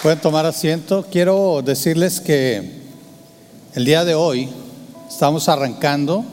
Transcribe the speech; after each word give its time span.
Pueden 0.00 0.20
tomar 0.20 0.46
asiento. 0.46 1.04
Quiero 1.10 1.60
decirles 1.60 2.20
que 2.20 2.62
el 3.74 3.84
día 3.84 4.04
de 4.04 4.14
hoy 4.14 4.48
estamos 5.08 5.48
arrancando 5.48 6.24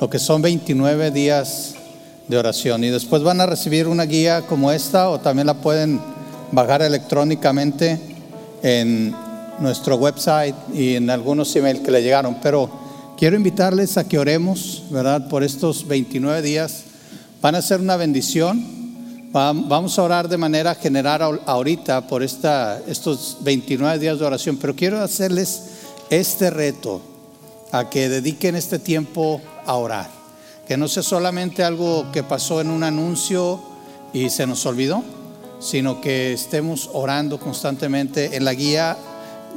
lo 0.00 0.08
que 0.08 0.18
son 0.18 0.40
29 0.40 1.10
días 1.10 1.74
de 2.28 2.38
oración 2.38 2.82
y 2.84 2.88
después 2.88 3.22
van 3.22 3.42
a 3.42 3.46
recibir 3.46 3.88
una 3.88 4.04
guía 4.04 4.46
como 4.46 4.72
esta 4.72 5.10
o 5.10 5.20
también 5.20 5.46
la 5.46 5.60
pueden 5.60 6.00
bajar 6.50 6.80
electrónicamente 6.80 8.00
en 8.62 9.14
nuestro 9.58 9.96
website 9.96 10.56
y 10.72 10.94
en 10.94 11.10
algunos 11.10 11.54
emails 11.56 11.80
que 11.80 11.90
le 11.90 12.02
llegaron. 12.02 12.38
Pero 12.42 12.70
quiero 13.18 13.36
invitarles 13.36 13.98
a 13.98 14.08
que 14.08 14.18
oremos, 14.18 14.84
¿verdad? 14.88 15.28
Por 15.28 15.44
estos 15.44 15.86
29 15.86 16.40
días. 16.40 16.84
Van 17.42 17.54
a 17.54 17.60
ser 17.60 17.80
una 17.80 17.96
bendición 17.96 18.77
Vamos 19.30 19.98
a 19.98 20.02
orar 20.02 20.26
de 20.26 20.38
manera 20.38 20.74
general 20.74 21.42
ahorita 21.44 22.06
por 22.06 22.22
esta, 22.22 22.80
estos 22.86 23.36
29 23.42 23.98
días 23.98 24.18
de 24.18 24.24
oración, 24.24 24.56
pero 24.56 24.74
quiero 24.74 25.02
hacerles 25.02 25.64
este 26.08 26.48
reto 26.48 27.02
a 27.70 27.90
que 27.90 28.08
dediquen 28.08 28.56
este 28.56 28.78
tiempo 28.78 29.42
a 29.66 29.74
orar. 29.74 30.08
Que 30.66 30.78
no 30.78 30.88
sea 30.88 31.02
solamente 31.02 31.62
algo 31.62 32.10
que 32.10 32.22
pasó 32.22 32.62
en 32.62 32.70
un 32.70 32.82
anuncio 32.82 33.60
y 34.14 34.30
se 34.30 34.46
nos 34.46 34.64
olvidó, 34.64 35.02
sino 35.60 36.00
que 36.00 36.32
estemos 36.32 36.88
orando 36.94 37.38
constantemente. 37.38 38.34
En 38.34 38.46
la 38.46 38.54
guía 38.54 38.96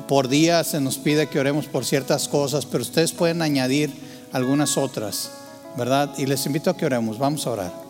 por 0.07 0.27
día 0.27 0.65
se 0.65 0.81
nos 0.81 0.97
pide 0.97 1.27
que 1.27 1.39
oremos 1.39 1.67
por 1.67 1.85
ciertas 1.85 2.27
cosas, 2.27 2.65
pero 2.65 2.81
ustedes 2.81 3.13
pueden 3.13 3.41
añadir 3.41 3.89
algunas 4.33 4.77
otras, 4.77 5.31
¿verdad? 5.77 6.11
Y 6.17 6.25
les 6.25 6.45
invito 6.45 6.69
a 6.69 6.75
que 6.75 6.85
oremos. 6.85 7.17
Vamos 7.17 7.47
a 7.47 7.51
orar. 7.51 7.80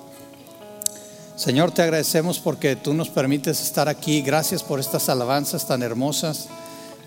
Señor, 1.42 1.72
te 1.72 1.82
agradecemos 1.82 2.38
porque 2.38 2.76
tú 2.76 2.94
nos 2.94 3.10
permites 3.10 3.64
estar 3.64 3.90
aquí. 3.90 4.22
Gracias 4.22 4.62
por 4.62 4.80
estas 4.80 5.10
alabanzas 5.10 5.66
tan 5.66 5.82
hermosas. 5.82 6.48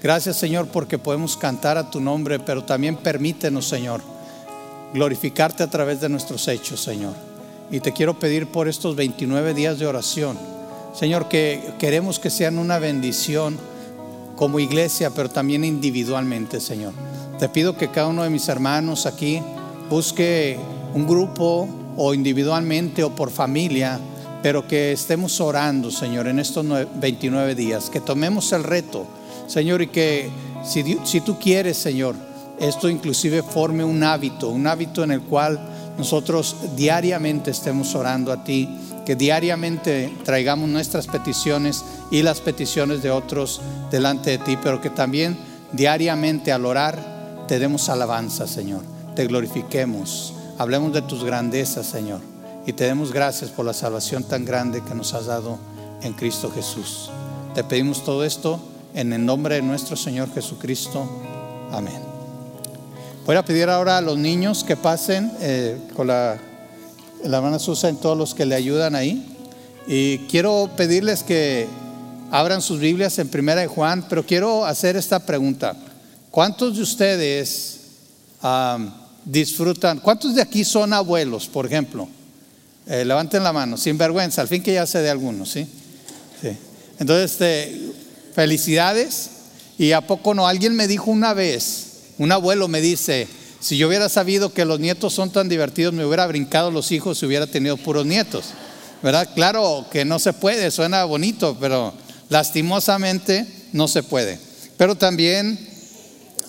Gracias, 0.02 0.34
Señor, 0.34 0.66
porque 0.66 0.98
podemos 0.98 1.37
cantar 1.37 1.79
a 1.79 1.88
tu 1.88 2.01
nombre, 2.01 2.40
pero 2.40 2.65
también 2.65 2.96
permítenos, 2.96 3.68
Señor, 3.68 4.02
glorificarte 4.93 5.62
a 5.62 5.71
través 5.71 6.01
de 6.01 6.09
nuestros 6.09 6.49
hechos, 6.49 6.82
Señor. 6.82 7.15
Y 7.71 7.79
te 7.79 7.93
quiero 7.93 8.18
pedir 8.18 8.49
por 8.49 8.66
estos 8.66 8.96
29 8.96 9.55
días 9.55 9.79
de 9.79 9.87
oración, 9.87 10.37
Señor, 10.99 11.29
que 11.29 11.73
queremos 11.79 12.18
que 12.18 12.29
sean 12.29 12.59
una 12.59 12.80
bendición 12.80 13.57
como 14.35 14.59
iglesia, 14.59 15.10
pero 15.10 15.30
también 15.30 15.62
individualmente, 15.62 16.59
Señor. 16.59 16.93
Te 17.38 17.49
pido 17.49 17.79
que 17.79 17.93
cada 17.93 18.09
uno 18.09 18.24
de 18.24 18.30
mis 18.30 18.49
hermanos 18.49 19.07
aquí 19.07 19.40
busque 19.88 20.59
un 20.93 21.07
grupo 21.07 21.68
o 21.96 22.15
individualmente 22.15 23.05
o 23.05 23.15
por 23.15 23.30
familia 23.30 24.01
pero 24.45 24.68
que 24.68 24.92
estemos 24.92 25.40
orando, 25.40 25.90
Señor, 25.90 26.28
en 26.28 26.38
estos 26.38 26.66
29 26.96 27.54
días, 27.54 27.88
que 27.88 27.98
tomemos 27.98 28.52
el 28.52 28.62
reto, 28.62 29.06
Señor, 29.46 29.80
y 29.80 29.87
que 29.87 30.28
si, 30.62 31.20
tú 31.23 31.38
quieres, 31.38 31.78
Señor, 31.78 32.14
esto 32.60 32.90
inclusive 32.90 33.42
forme 33.42 33.84
un 33.84 34.02
hábito, 34.02 34.50
un 34.50 34.66
hábito 34.66 35.02
en 35.02 35.12
el 35.12 35.22
cual 35.22 35.59
nosotros 35.96 36.56
diariamente 36.76 37.52
estemos 37.52 37.95
orando 37.95 38.32
a 38.32 38.45
ti, 38.45 38.68
que 39.06 39.16
diariamente 39.16 40.12
traigamos 40.24 40.68
nuestras 40.68 41.06
peticiones 41.06 41.82
y 42.10 42.20
las 42.20 42.42
peticiones 42.42 43.02
de 43.02 43.10
otros 43.10 43.62
delante 43.90 44.32
de 44.32 44.38
ti, 44.45 44.59
pero 44.62 44.78
que 44.78 44.90
también 44.90 45.38
diariamente 45.72 46.52
al 46.52 46.66
orar 46.66 47.46
te 47.48 47.59
demos 47.59 47.88
alabanza, 47.88 48.46
Señor, 48.46 48.82
te 49.16 49.26
glorifiquemos, 49.26 50.34
hablemos 50.59 50.92
de 50.92 51.00
tus 51.00 51.24
grandezas, 51.24 51.87
Señor 51.87 52.34
y 52.66 52.73
te 52.73 52.84
demos 52.84 53.12
gracias 53.12 53.51
por 53.51 53.66
la 53.66 53.74
salvación 53.74 54.24
tan 54.24 54.45
grande 54.45 54.82
que 54.82 54.95
nos 54.95 55.12
has 55.15 55.26
dado 55.26 55.59
en 56.02 56.12
Cristo 56.15 56.51
Jesús. 56.51 57.10
Te 57.54 57.62
pedimos 57.62 58.04
todo 58.04 58.24
esto 58.24 58.59
en 58.95 59.12
el 59.12 59.24
nombre 59.24 59.56
de 59.56 59.62
nuestro 59.62 59.96
Señor 59.96 60.32
Jesucristo. 60.32 61.09
Amén. 61.71 62.01
Voy 63.26 63.37
a 63.37 63.45
pedir 63.45 63.68
ahora 63.68 63.98
a 63.98 64.00
los 64.00 64.19
niños 64.19 64.65
que 64.65 64.76
pasen 64.76 65.31
eh, 65.41 65.78
con 65.94 66.06
la, 66.06 66.39
la 67.22 67.37
hermana 67.37 67.59
Susan, 67.59 67.97
todos 67.97 68.16
los 68.16 68.34
que 68.34 68.47
le 68.47 68.55
ayudan 68.55 68.94
ahí. 68.94 69.37
Y 69.87 70.19
quiero 70.31 70.71
pedirles 70.77 71.22
que 71.22 71.66
abran 72.31 72.62
sus 72.62 72.81
Biblias 72.81 73.19
en 73.19 73.28
Primera 73.28 73.60
de 73.60 73.66
Juan, 73.66 74.06
pero 74.09 74.25
quiero 74.25 74.65
hacer 74.65 74.97
esta 74.97 75.21
pregunta. 75.21 75.77
¿Cuántos 76.31 76.77
de 76.77 76.83
ustedes 76.83 77.81
ah, 78.43 78.78
disfrutan? 79.25 80.00
¿Cuántos 80.00 80.34
de 80.34 80.43
aquí 80.43 80.65
son 80.65 80.93
abuelos, 80.93 81.47
por 81.47 81.66
ejemplo? 81.66 82.09
Eh, 82.87 83.05
levanten 83.05 83.43
la 83.43 83.53
mano, 83.53 83.77
sin 83.77 83.97
vergüenza, 83.97 84.43
al 84.43 84.49
fin 84.49 84.62
que 84.62 84.75
ya 84.75 84.87
sé 84.87 85.00
de 85.00 85.11
algunos, 85.11 85.50
¿sí? 85.50 85.67
Entonces, 86.99 87.33
este, 87.33 87.81
felicidades. 88.34 89.31
Y 89.78 89.93
a 89.93 90.03
poco 90.03 90.34
no, 90.34 90.47
alguien 90.47 90.77
me 90.77 90.87
dijo 90.87 91.11
una 91.11 91.34
vez, 91.34 91.87
un 92.19 92.31
abuelo 92.31 92.69
me 92.69 92.81
dice, 92.81 93.27
si 93.61 93.77
yo 93.77 93.89
hubiera 93.89 94.09
sabido 94.09 94.53
que 94.53 94.65
los 94.65 94.78
nietos 94.78 95.15
son 95.15 95.31
tan 95.31 95.49
divertidos, 95.49 95.95
me 95.95 96.05
hubiera 96.05 96.27
brincado 96.27 96.71
los 96.71 96.93
hijos 96.93 97.22
y 97.22 97.27
hubiera 97.27 97.47
tenido 97.47 97.77
puros 97.77 98.06
nietos. 98.06 98.47
¿Verdad? 99.03 99.28
Claro 99.34 99.87
que 99.91 100.05
no 100.05 100.19
se 100.19 100.33
puede, 100.33 100.71
suena 100.71 101.05
bonito, 101.05 101.56
pero 101.61 101.93
lastimosamente 102.28 103.47
no 103.72 103.89
se 103.89 104.03
puede. 104.03 104.39
Pero 104.77 104.95
también 104.95 105.59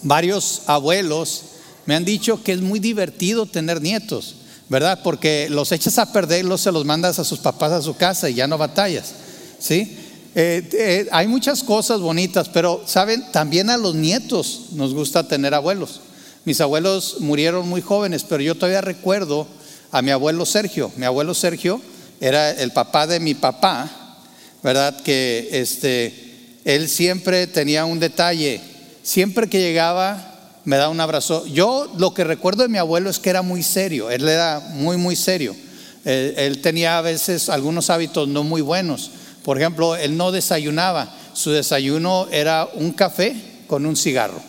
varios 0.04 0.62
abuelos 0.68 1.42
me 1.86 1.96
han 1.96 2.06
dicho 2.06 2.44
que 2.44 2.54
es 2.54 2.62
muy 2.62 2.80
divertido 2.80 3.46
tener 3.46 3.82
nietos. 3.82 4.36
¿Verdad? 4.70 5.00
Porque 5.04 5.48
los 5.50 5.72
echas 5.72 5.98
a 6.00 6.12
perder, 6.12 6.46
los 6.46 6.62
se 6.62 6.72
los 6.72 6.86
mandas 6.86 7.20
a 7.20 7.24
sus 7.24 7.40
papás 7.40 7.72
a 7.72 7.82
su 7.82 7.96
casa 7.96 8.30
y 8.30 8.36
ya 8.36 8.48
no 8.48 8.58
batallas, 8.58 9.14
¿sí? 9.60 9.98
Eh, 10.38 10.68
eh, 10.74 11.08
hay 11.12 11.28
muchas 11.28 11.64
cosas 11.64 12.02
bonitas, 12.02 12.50
pero 12.50 12.84
saben, 12.86 13.32
también 13.32 13.70
a 13.70 13.78
los 13.78 13.96
nietos 13.96 14.68
nos 14.72 14.94
gusta 14.94 15.28
tener 15.28 15.54
abuelos. 15.54 16.02
Mis 16.44 16.60
abuelos 16.60 17.18
murieron 17.22 17.68
muy 17.70 17.82
jóvenes, 17.82 18.26
pero 18.28 18.44
yo 18.44 18.56
todavía 18.56 18.82
recuerdo 18.82 19.48
a 19.92 20.02
mi 20.02 20.12
abuelo 20.12 20.46
Sergio. 20.46 20.92
Mi 20.98 21.06
abuelo 21.06 21.34
Sergio 21.34 21.80
era 22.20 22.52
el 22.52 22.72
papá 22.72 23.08
de 23.08 23.20
mi 23.20 23.34
papá, 23.34 24.20
¿verdad? 24.62 25.02
Que 25.02 25.50
este, 25.54 26.60
él 26.66 26.90
siempre 26.90 27.48
tenía 27.48 27.86
un 27.86 28.00
detalle. 28.00 28.60
Siempre 29.04 29.48
que 29.48 29.62
llegaba 29.62 30.35
me 30.66 30.78
da 30.78 30.90
un 30.90 31.00
abrazo. 31.00 31.46
Yo 31.46 31.92
lo 31.98 32.14
que 32.14 32.24
recuerdo 32.24 32.64
de 32.64 32.70
mi 32.70 32.78
abuelo 32.78 33.10
es 33.10 33.20
que 33.20 33.30
era 33.30 33.42
muy 33.42 33.64
serio, 33.64 34.10
él 34.12 34.28
era 34.28 34.60
muy, 34.74 34.98
muy 34.98 35.16
serio. 35.16 35.56
Él, 36.04 36.62
tenía 36.62 37.00
a 37.00 37.02
veces 37.02 37.50
algunos 37.50 37.90
hábitos 37.90 38.28
no 38.28 38.44
muy 38.44 38.62
buenos. 38.62 39.10
Por 39.44 39.58
ejemplo, 39.58 39.96
él 39.96 40.18
no 40.18 40.32
desayunaba, 40.32 41.12
su 41.34 41.52
desayuno 41.52 42.28
era 42.32 42.70
un 42.76 42.92
café 42.92 43.36
con 43.66 43.88
un 43.88 43.96
cigarro, 43.96 44.40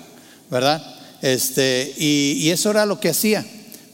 ¿verdad? 0.51 0.83
Este, 1.23 1.95
y, 1.97 2.35
y 2.41 2.51
eso 2.51 2.71
era 2.71 2.85
lo 2.85 3.01
que 3.01 3.11
hacía. 3.11 3.45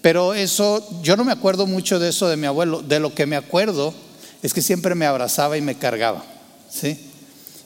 Pero 0.01 0.35
eso, 0.35 0.85
yo 1.03 1.17
no 1.17 1.25
me 1.25 1.31
acuerdo 1.31 1.67
mucho 1.67 2.01
de 2.01 2.09
eso 2.09 2.29
de 2.29 2.37
mi 2.37 2.49
abuelo. 2.49 2.83
De 2.83 2.99
lo 2.99 3.15
que 3.15 3.27
me 3.27 3.37
acuerdo 3.37 3.95
es 4.43 4.53
que 4.53 4.61
siempre 4.61 4.97
me 4.97 5.07
abrazaba 5.07 5.57
y 5.57 5.61
me 5.61 5.77
cargaba, 5.77 6.25
¿sí? 6.69 6.99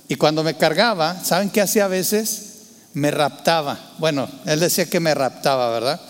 Y 0.09 0.17
cuando 0.17 0.45
me 0.45 0.57
cargaba, 0.57 1.25
¿saben 1.25 1.49
qué 1.49 1.63
hacía 1.63 1.87
a 1.87 1.89
veces? 1.89 2.56
Me 2.97 3.11
raptaba. 3.11 3.79
Bueno, 3.99 4.27
él 4.47 4.59
decía 4.59 4.87
que 4.87 5.01
me 5.01 5.15
raptaba, 5.15 5.71
¿verdad? 5.71 6.01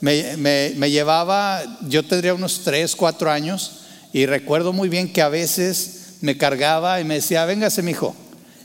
Me, 0.00 0.90
llevaba, 0.90 1.62
yo 1.82 2.02
tendría 2.02 2.32
unos 2.32 2.62
3, 2.64 2.96
4 2.96 3.30
años 3.30 3.72
y 4.14 4.24
recuerdo 4.24 4.72
muy 4.72 4.88
bien 4.88 5.12
que 5.12 5.20
a 5.20 5.28
veces 5.28 6.14
me 6.22 6.38
cargaba 6.38 6.98
y 6.98 7.04
me 7.04 7.16
decía, 7.16 7.44
véngase 7.44 7.82
mi 7.82 7.90
hijo. 7.90 8.16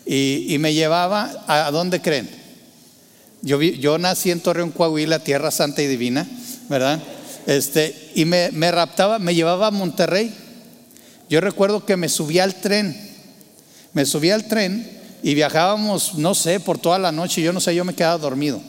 Y, 0.05 0.55
me 0.57 0.73
llevaba, 0.73 1.43
¿a, 1.47 1.69
dónde 1.71 2.01
creen? 2.01 2.29
Yo, 3.41 3.61
yo 3.61 3.97
nací 3.97 4.31
en 4.31 4.39
Torreón, 4.39 4.71
Coahuila, 4.71 5.19
Tierra 5.19 5.51
Santa 5.51 5.81
y 5.81 5.87
Divina, 5.87 6.25
¿verdad? 6.69 7.03
Este, 7.45 7.93
y 8.15 8.23
me, 8.23 8.51
me 8.53 8.71
raptaba, 8.71 9.19
me 9.19 9.35
llevaba 9.35 9.67
a 9.67 9.71
Monterrey. 9.71 10.33
Yo 11.29 11.41
recuerdo 11.41 11.85
que 11.85 11.97
me 11.97 12.07
subía 12.07 12.45
al 12.45 12.55
tren, 12.55 12.97
me 13.91 14.05
subía 14.05 14.35
al 14.35 14.47
tren 14.47 14.95
y 15.25 15.33
viajábamos, 15.33 16.13
no 16.19 16.35
sé, 16.35 16.59
por 16.59 16.77
toda 16.77 16.99
la 16.99 17.11
noche, 17.11 17.41
yo 17.41 17.51
no 17.51 17.59
sé, 17.59 17.73
yo 17.73 17.83
me 17.83 17.95
quedaba 17.95 18.19
dormido. 18.19 18.61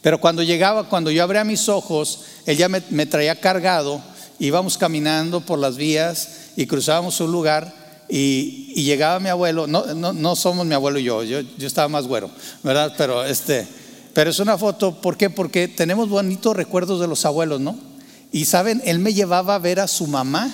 Pero 0.00 0.20
cuando 0.20 0.44
llegaba, 0.44 0.88
cuando 0.88 1.10
yo 1.10 1.24
abría 1.24 1.42
mis 1.42 1.68
ojos, 1.68 2.20
él 2.46 2.56
ya 2.56 2.68
me, 2.68 2.80
traía 3.04 3.40
cargado, 3.40 4.00
íbamos 4.38 4.78
caminando 4.78 5.40
por 5.40 5.58
las 5.58 5.76
vías 5.76 6.52
y 6.54 6.68
cruzábamos 6.68 7.20
un 7.20 7.32
lugar 7.32 7.74
y, 8.08 8.80
llegaba 8.84 9.18
mi 9.18 9.28
abuelo, 9.28 9.66
no, 9.66 9.92
no, 9.92 10.36
somos 10.36 10.64
mi 10.64 10.74
abuelo 10.76 11.00
y 11.00 11.02
yo, 11.02 11.24
yo, 11.24 11.40
yo 11.40 11.66
estaba 11.66 11.88
más 11.88 12.06
güero, 12.06 12.30
¿verdad? 12.62 12.94
Pero, 12.96 13.24
este, 13.24 13.66
pero 14.14 14.30
es 14.30 14.38
una 14.38 14.56
foto, 14.56 15.00
¿por 15.00 15.16
qué? 15.16 15.30
Porque 15.30 15.66
tenemos 15.66 16.08
bonitos 16.08 16.54
recuerdos 16.54 17.00
de 17.00 17.08
los 17.08 17.24
abuelos, 17.24 17.60
¿no? 17.60 17.76
Y 18.30 18.44
saben, 18.44 18.80
él 18.84 19.00
me 19.00 19.12
llevaba 19.12 19.56
a 19.56 19.58
ver 19.58 19.80
a 19.80 19.88
su 19.88 20.06
mamá, 20.06 20.48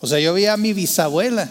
o 0.00 0.08
sea, 0.08 0.18
yo 0.18 0.34
veía 0.34 0.54
a 0.54 0.56
mi 0.56 0.72
bisabuela 0.72 1.48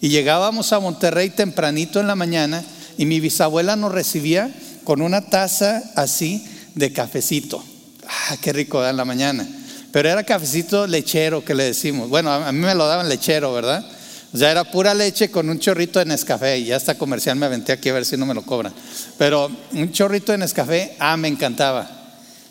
y 0.00 0.08
llegábamos 0.08 0.72
a 0.72 0.80
Monterrey 0.80 1.30
tempranito 1.30 2.00
en 2.00 2.06
la 2.06 2.16
mañana 2.16 2.64
y 2.96 3.06
mi 3.06 3.20
bisabuela 3.20 3.76
nos 3.76 3.92
recibía 3.92 4.50
con 4.84 5.02
una 5.02 5.22
taza 5.22 5.82
así 5.94 6.44
de 6.74 6.92
cafecito. 6.92 7.62
Ah, 8.06 8.36
qué 8.40 8.52
rico 8.52 8.84
en 8.86 8.96
la 8.96 9.04
mañana. 9.04 9.46
Pero 9.92 10.08
era 10.08 10.24
cafecito 10.24 10.86
lechero 10.86 11.44
que 11.44 11.54
le 11.54 11.64
decimos. 11.64 12.08
Bueno, 12.08 12.32
a 12.32 12.50
mí 12.52 12.58
me 12.58 12.74
lo 12.74 12.86
daban 12.86 13.08
lechero, 13.08 13.52
¿verdad? 13.52 13.84
O 14.32 14.38
sea, 14.38 14.50
era 14.50 14.64
pura 14.64 14.94
leche 14.94 15.30
con 15.30 15.50
un 15.50 15.58
chorrito 15.58 15.98
de 15.98 16.04
Nescafé. 16.06 16.58
Y 16.58 16.66
ya 16.66 16.76
hasta 16.76 16.96
comercial 16.96 17.36
me 17.36 17.46
aventé 17.46 17.72
aquí 17.72 17.88
a 17.88 17.94
ver 17.94 18.04
si 18.04 18.16
no 18.16 18.24
me 18.24 18.34
lo 18.34 18.42
cobran. 18.42 18.72
Pero 19.18 19.50
un 19.72 19.92
chorrito 19.92 20.32
de 20.32 20.38
Nescafé, 20.38 20.96
ah, 20.98 21.16
me 21.16 21.28
encantaba. 21.28 21.90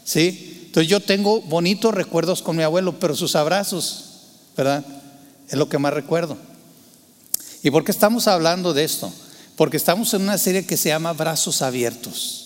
¿Sí? 0.03 0.65
Entonces 0.65 0.89
yo 0.89 0.99
tengo 0.99 1.41
bonitos 1.41 1.93
recuerdos 1.93 2.41
con 2.41 2.55
mi 2.55 2.63
abuelo, 2.63 2.99
pero 2.99 3.15
sus 3.15 3.35
abrazos, 3.35 4.05
¿verdad? 4.55 4.85
Es 5.47 5.57
lo 5.57 5.69
que 5.69 5.79
más 5.79 5.93
recuerdo. 5.93 6.37
¿Y 7.63 7.71
por 7.71 7.83
qué 7.83 7.91
estamos 7.91 8.27
hablando 8.27 8.73
de 8.73 8.83
esto? 8.83 9.11
Porque 9.55 9.77
estamos 9.77 10.13
en 10.13 10.21
una 10.21 10.37
serie 10.37 10.65
que 10.65 10.77
se 10.77 10.89
llama 10.89 11.13
Brazos 11.13 11.61
Abiertos. 11.61 12.45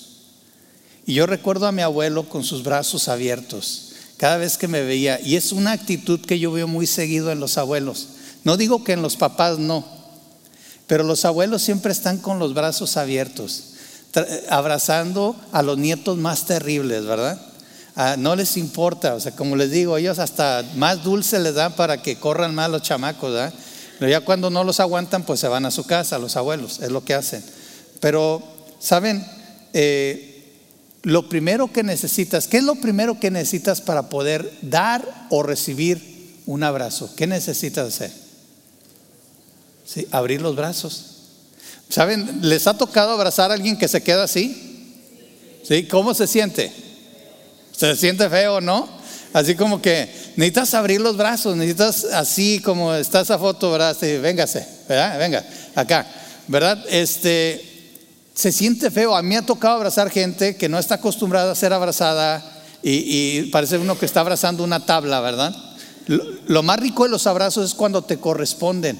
Y 1.06 1.14
yo 1.14 1.26
recuerdo 1.26 1.68
a 1.68 1.72
mi 1.72 1.82
abuelo 1.82 2.28
con 2.30 2.44
sus 2.44 2.64
brazos 2.64 3.08
abiertos 3.08 3.90
cada 4.18 4.38
vez 4.38 4.58
que 4.58 4.68
me 4.68 4.82
veía. 4.82 5.20
Y 5.22 5.36
es 5.36 5.52
una 5.52 5.74
actitud 5.74 6.22
que 6.22 6.40
yo 6.40 6.52
veo 6.52 6.68
muy 6.68 6.88
seguido 6.88 7.32
en 7.32 7.40
los 7.40 7.58
abuelos. 7.58 8.08
No 8.44 8.58
digo 8.58 8.84
que 8.84 8.94
en 8.94 9.02
los 9.02 9.18
papás 9.18 9.60
no, 9.60 9.86
pero 10.88 11.04
los 11.04 11.26
abuelos 11.26 11.62
siempre 11.62 11.92
están 11.92 12.18
con 12.18 12.40
los 12.40 12.54
brazos 12.54 12.98
abiertos, 12.98 13.74
abrazando 14.50 15.36
a 15.52 15.62
los 15.62 15.78
nietos 15.78 16.18
más 16.18 16.46
terribles, 16.46 17.06
¿verdad? 17.06 17.40
Ah, 17.96 18.16
no 18.18 18.36
les 18.36 18.58
importa, 18.58 19.14
o 19.14 19.20
sea, 19.20 19.34
como 19.34 19.56
les 19.56 19.72
digo, 19.72 19.98
ellos 19.98 20.20
hasta 20.20 20.64
más 20.76 21.04
dulce 21.04 21.40
les 21.40 21.54
dan 21.54 21.74
para 21.74 22.02
que 22.02 22.18
corran 22.18 22.56
más 22.56 22.70
los 22.70 22.82
chamacos, 22.82 23.32
¿verdad? 23.32 23.54
Pero 24.04 24.12
ya 24.12 24.20
cuando 24.20 24.50
no 24.50 24.66
los 24.66 24.82
aguantan, 24.82 25.24
pues 25.24 25.40
se 25.40 25.48
van 25.48 25.66
a 25.66 25.72
su 25.72 25.86
casa, 25.86 26.20
los 26.20 26.36
abuelos, 26.36 26.82
es 26.82 26.92
lo 26.92 27.06
que 27.06 27.14
hacen. 27.14 27.42
Pero, 28.02 28.44
¿saben? 28.78 29.26
Eh, 29.72 30.44
lo 31.04 31.30
primero 31.30 31.72
que 31.72 31.84
necesitas, 31.84 32.50
¿qué 32.50 32.58
es 32.58 32.66
lo 32.66 32.76
primero 32.76 33.18
que 33.18 33.32
necesitas 33.32 33.80
para 33.80 34.10
poder 34.10 34.52
dar 34.62 35.08
o 35.30 35.42
recibir 35.42 36.42
un 36.46 36.64
abrazo? 36.64 37.16
¿Qué 37.16 37.28
necesitas 37.28 37.88
hacer? 37.88 38.12
Sí, 39.86 40.06
abrir 40.12 40.42
los 40.42 40.58
brazos. 40.58 41.06
¿Saben? 41.88 42.40
¿Les 42.42 42.68
ha 42.68 42.78
tocado 42.78 43.12
abrazar 43.12 43.52
a 43.52 43.54
alguien 43.54 43.78
que 43.78 43.88
se 43.88 44.04
queda 44.04 44.24
así? 44.24 44.92
¿Sí? 45.64 45.88
¿Cómo 45.88 46.14
se 46.14 46.28
siente? 46.28 46.74
¿Se 47.72 47.96
siente 47.96 48.30
feo, 48.30 48.60
no? 48.60 48.90
Así 49.34 49.56
como 49.56 49.82
que 49.82 50.08
necesitas 50.36 50.76
abrir 50.76 51.02
los 51.02 51.18
brazos, 51.18 51.58
necesitas 51.58 52.06
así 52.06 52.60
como 52.60 52.94
está 52.94 53.22
esa 53.22 53.40
foto, 53.40 53.72
¿verdad? 53.72 53.98
Sí, 54.00 54.18
véngase, 54.18 54.66
¿verdad? 54.88 55.18
Venga, 55.18 55.44
acá, 55.74 56.06
¿verdad? 56.48 56.86
Este, 56.88 57.74
se 58.36 58.52
siente 58.52 58.92
feo. 58.92 59.16
A 59.16 59.24
mí 59.24 59.30
me 59.30 59.38
ha 59.38 59.42
tocado 59.42 59.76
abrazar 59.76 60.12
gente 60.12 60.56
que 60.56 60.70
no 60.70 60.78
está 60.78 60.96
acostumbrada 60.96 61.52
a 61.52 61.56
ser 61.56 61.74
abrazada 61.74 62.44
y, 62.84 63.44
parece 63.44 63.78
uno 63.78 63.98
que 63.98 64.06
está 64.06 64.20
abrazando 64.20 64.64
una 64.64 64.86
tabla, 64.86 65.20
¿verdad? 65.22 65.56
Lo, 66.06 66.62
más 66.64 66.80
rico 66.80 67.04
de 67.04 67.10
los 67.10 67.26
abrazos 67.28 67.72
es 67.72 67.76
cuando 67.76 68.04
te 68.04 68.18
corresponden 68.18 69.00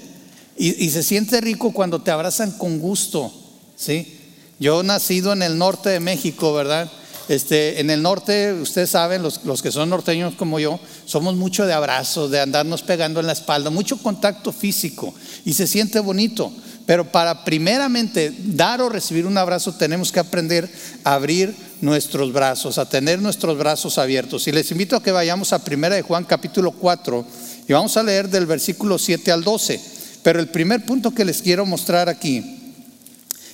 y, 0.58 0.90
se 0.90 1.04
siente 1.04 1.42
rico 1.42 1.74
cuando 1.74 2.02
te 2.02 2.10
abrazan 2.10 2.52
con 2.52 2.80
gusto, 2.80 3.32
¿sí? 3.76 4.20
Yo 4.60 4.82
nacido 4.82 5.34
en 5.34 5.44
el 5.44 5.58
norte 5.58 5.90
de 5.90 6.00
México, 6.00 6.54
¿verdad? 6.54 6.90
Este, 7.30 7.80
en 7.80 7.90
el 7.90 8.02
norte, 8.02 8.54
ustedes 8.54 8.90
saben, 8.90 9.24
los, 9.24 9.40
que 9.62 9.72
son 9.72 9.90
norteños 9.90 10.36
como 10.36 10.60
yo, 10.60 10.80
somos 11.06 11.36
mucho 11.36 11.66
de 11.66 11.74
abrazos, 11.74 12.30
de 12.32 12.42
andarnos 12.42 12.82
pegando 12.82 13.22
en 13.22 13.28
la 13.28 13.34
espalda, 13.34 13.70
mucho 13.70 13.98
contacto 13.98 14.52
físico 14.52 15.14
y 15.46 15.54
se 15.54 15.68
siente 15.68 16.00
bonito. 16.00 16.52
Pero 16.86 17.10
para 17.10 17.46
primeramente 17.46 18.34
dar 18.40 18.82
o 18.82 18.90
recibir 18.90 19.26
un 19.26 19.38
abrazo 19.38 19.74
tenemos 19.74 20.12
que 20.12 20.20
aprender 20.20 20.70
a 21.06 21.14
abrir 21.14 21.56
nuestros 21.80 22.34
brazos, 22.34 22.78
a 22.78 22.90
tener 22.90 23.22
nuestros 23.22 23.58
brazos 23.58 23.98
abiertos. 23.98 24.46
Y 24.48 24.52
les 24.52 24.70
invito 24.72 24.98
a 24.98 25.04
que 25.04 25.14
vayamos 25.14 25.54
a 25.54 25.62
1 25.66 25.90
de 25.90 26.02
Juan 26.02 26.26
capítulo 26.26 26.72
4 26.72 27.26
y 27.70 27.72
vamos 27.72 27.96
a 27.96 28.04
leer 28.04 28.28
del 28.28 28.46
versículo 28.46 28.98
7 28.98 29.32
al 29.32 29.46
12. 29.46 29.80
Pero 30.24 30.42
el 30.42 30.50
primer 30.50 30.86
punto 30.86 31.12
que 31.12 31.24
les 31.24 31.42
quiero 31.42 31.66
mostrar 31.66 32.10
aquí 32.10 32.74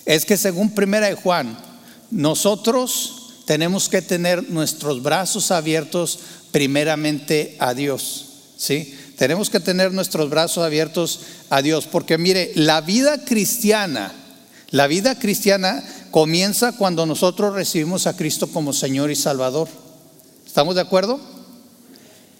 es 0.05 0.25
que 0.25 0.35
según 0.35 0.73
1 0.75 0.99
de 1.01 1.13
Juan, 1.13 1.55
nosotros 2.09 3.18
tenemos 3.49 3.89
que 3.89 4.03
tener 4.03 4.51
nuestros 4.51 5.01
brazos 5.01 5.49
abiertos 5.49 6.19
primeramente 6.51 7.55
a 7.57 7.73
Dios, 7.73 8.27
¿sí? 8.57 8.95
Tenemos 9.17 9.49
que 9.49 9.59
tener 9.59 9.91
nuestros 9.91 10.29
brazos 10.29 10.63
abiertos 10.63 11.21
a 11.49 11.63
Dios, 11.63 11.87
porque 11.87 12.19
mire, 12.19 12.51
la 12.53 12.81
vida 12.81 13.25
cristiana, 13.25 14.13
la 14.69 14.85
vida 14.85 15.17
cristiana 15.17 15.83
comienza 16.11 16.73
cuando 16.73 17.07
nosotros 17.07 17.55
recibimos 17.55 18.05
a 18.05 18.15
Cristo 18.15 18.45
como 18.45 18.71
Señor 18.71 19.09
y 19.09 19.15
Salvador. 19.15 19.67
¿Estamos 20.45 20.75
de 20.75 20.81
acuerdo? 20.81 21.19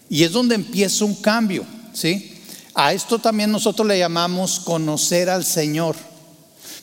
Y 0.08 0.22
es 0.22 0.30
donde 0.30 0.54
empieza 0.54 1.04
un 1.04 1.16
cambio, 1.16 1.64
¿sí? 1.92 2.40
A 2.72 2.92
esto 2.92 3.18
también 3.18 3.50
nosotros 3.50 3.88
le 3.88 3.98
llamamos 3.98 4.60
conocer 4.60 5.28
al 5.28 5.44
Señor. 5.44 5.96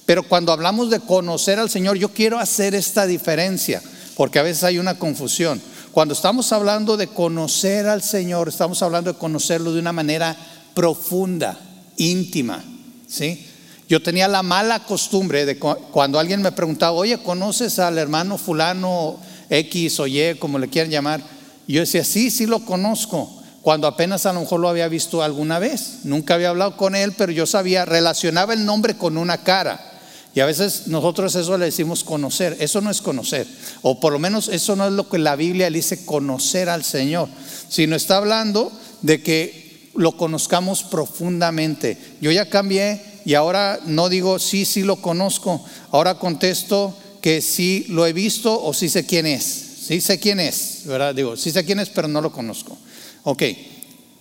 Pero 0.06 0.24
cuando 0.24 0.51
hablamos 0.51 0.89
de 0.89 1.00
conocer 1.00 1.59
al 1.59 1.69
Señor, 1.69 1.95
yo 1.95 2.09
quiero 2.09 2.39
hacer 2.39 2.75
esta 2.75 3.06
diferencia, 3.06 3.81
porque 4.17 4.39
a 4.39 4.43
veces 4.43 4.63
hay 4.63 4.79
una 4.79 4.97
confusión. 4.97 5.61
Cuando 5.91 6.15
estamos 6.15 6.51
hablando 6.51 6.97
de 6.97 7.07
conocer 7.07 7.85
al 7.85 8.01
Señor, 8.01 8.49
estamos 8.49 8.81
hablando 8.81 9.13
de 9.13 9.19
conocerlo 9.19 9.71
de 9.71 9.79
una 9.79 9.93
manera 9.93 10.35
profunda, 10.73 11.57
íntima, 11.97 12.63
¿sí? 13.07 13.45
Yo 13.87 14.01
tenía 14.01 14.27
la 14.27 14.41
mala 14.41 14.79
costumbre 14.83 15.45
de 15.45 15.57
cuando 15.59 16.19
alguien 16.19 16.41
me 16.41 16.51
preguntaba, 16.51 16.93
oye, 16.93 17.19
¿conoces 17.19 17.77
al 17.77 17.99
hermano 17.99 18.39
fulano 18.39 19.17
X 19.49 19.99
o 19.99 20.07
Y, 20.07 20.35
como 20.39 20.59
le 20.59 20.67
quieran 20.67 20.91
llamar? 20.91 21.21
yo 21.67 21.81
decía, 21.81 22.03
sí, 22.03 22.31
sí 22.31 22.47
lo 22.47 22.59
conozco, 22.65 23.31
cuando 23.61 23.87
apenas 23.87 24.25
a 24.25 24.33
lo 24.33 24.39
mejor 24.39 24.61
lo 24.61 24.69
había 24.69 24.87
visto 24.87 25.21
alguna 25.21 25.59
vez. 25.59 25.99
Nunca 26.05 26.35
había 26.35 26.49
hablado 26.49 26.75
con 26.75 26.95
él, 26.95 27.11
pero 27.11 27.31
yo 27.31 27.45
sabía, 27.45 27.85
relacionaba 27.85 28.53
el 28.53 28.65
nombre 28.65 28.97
con 28.97 29.17
una 29.17 29.37
cara. 29.39 29.96
Y 30.38 30.39
a 30.39 30.45
veces 30.45 30.86
nosotros 30.86 31.34
eso 31.34 31.57
le 31.57 31.66
decimos 31.66 32.04
conocer. 32.04 32.57
Eso 32.60 32.80
no 32.80 32.92
es 32.92 33.01
conocer. 33.01 33.48
O 33.81 34.00
por 34.00 34.13
lo 34.13 34.19
menos 34.19 34.50
eso 34.50 34.75
no 34.75 34.86
es 34.86 34.94
lo 34.94 35.10
que 35.10 35.18
la 35.18 35.36
Biblia 35.36 35.68
dice 35.72 36.06
conocer 36.06 36.69
al 36.69 36.84
Señor. 36.84 37.28
Sino 37.69 37.95
está 37.95 38.18
hablando 38.18 38.72
de 39.01 39.24
que 39.24 39.89
lo 39.95 40.16
conozcamos 40.16 40.84
profundamente. 40.84 41.98
Yo 42.22 42.31
ya 42.31 42.51
cambié 42.51 43.01
y 43.25 43.34
ahora 43.34 43.80
no 43.88 44.10
digo 44.10 44.38
sí, 44.38 44.66
sí 44.66 44.84
lo 44.84 44.98
conozco. 44.98 45.66
Ahora 45.89 46.19
contesto 46.19 46.95
que 47.19 47.42
sí 47.42 47.88
lo 47.89 48.06
he 48.06 48.13
visto 48.13 48.63
o 48.63 48.75
sí 48.75 48.89
sé 48.89 49.07
quién 49.07 49.25
es. 49.25 49.44
Sí 49.44 50.01
sé 50.01 50.19
quién 50.19 50.39
es, 50.39 50.84
¿verdad? 50.86 51.16
Digo, 51.16 51.36
sí 51.36 51.50
sé 51.50 51.66
quién 51.66 51.80
es, 51.80 51.89
pero 51.89 52.07
no 52.07 52.22
lo 52.22 52.31
conozco. 52.31 52.78
Ok. 53.24 53.42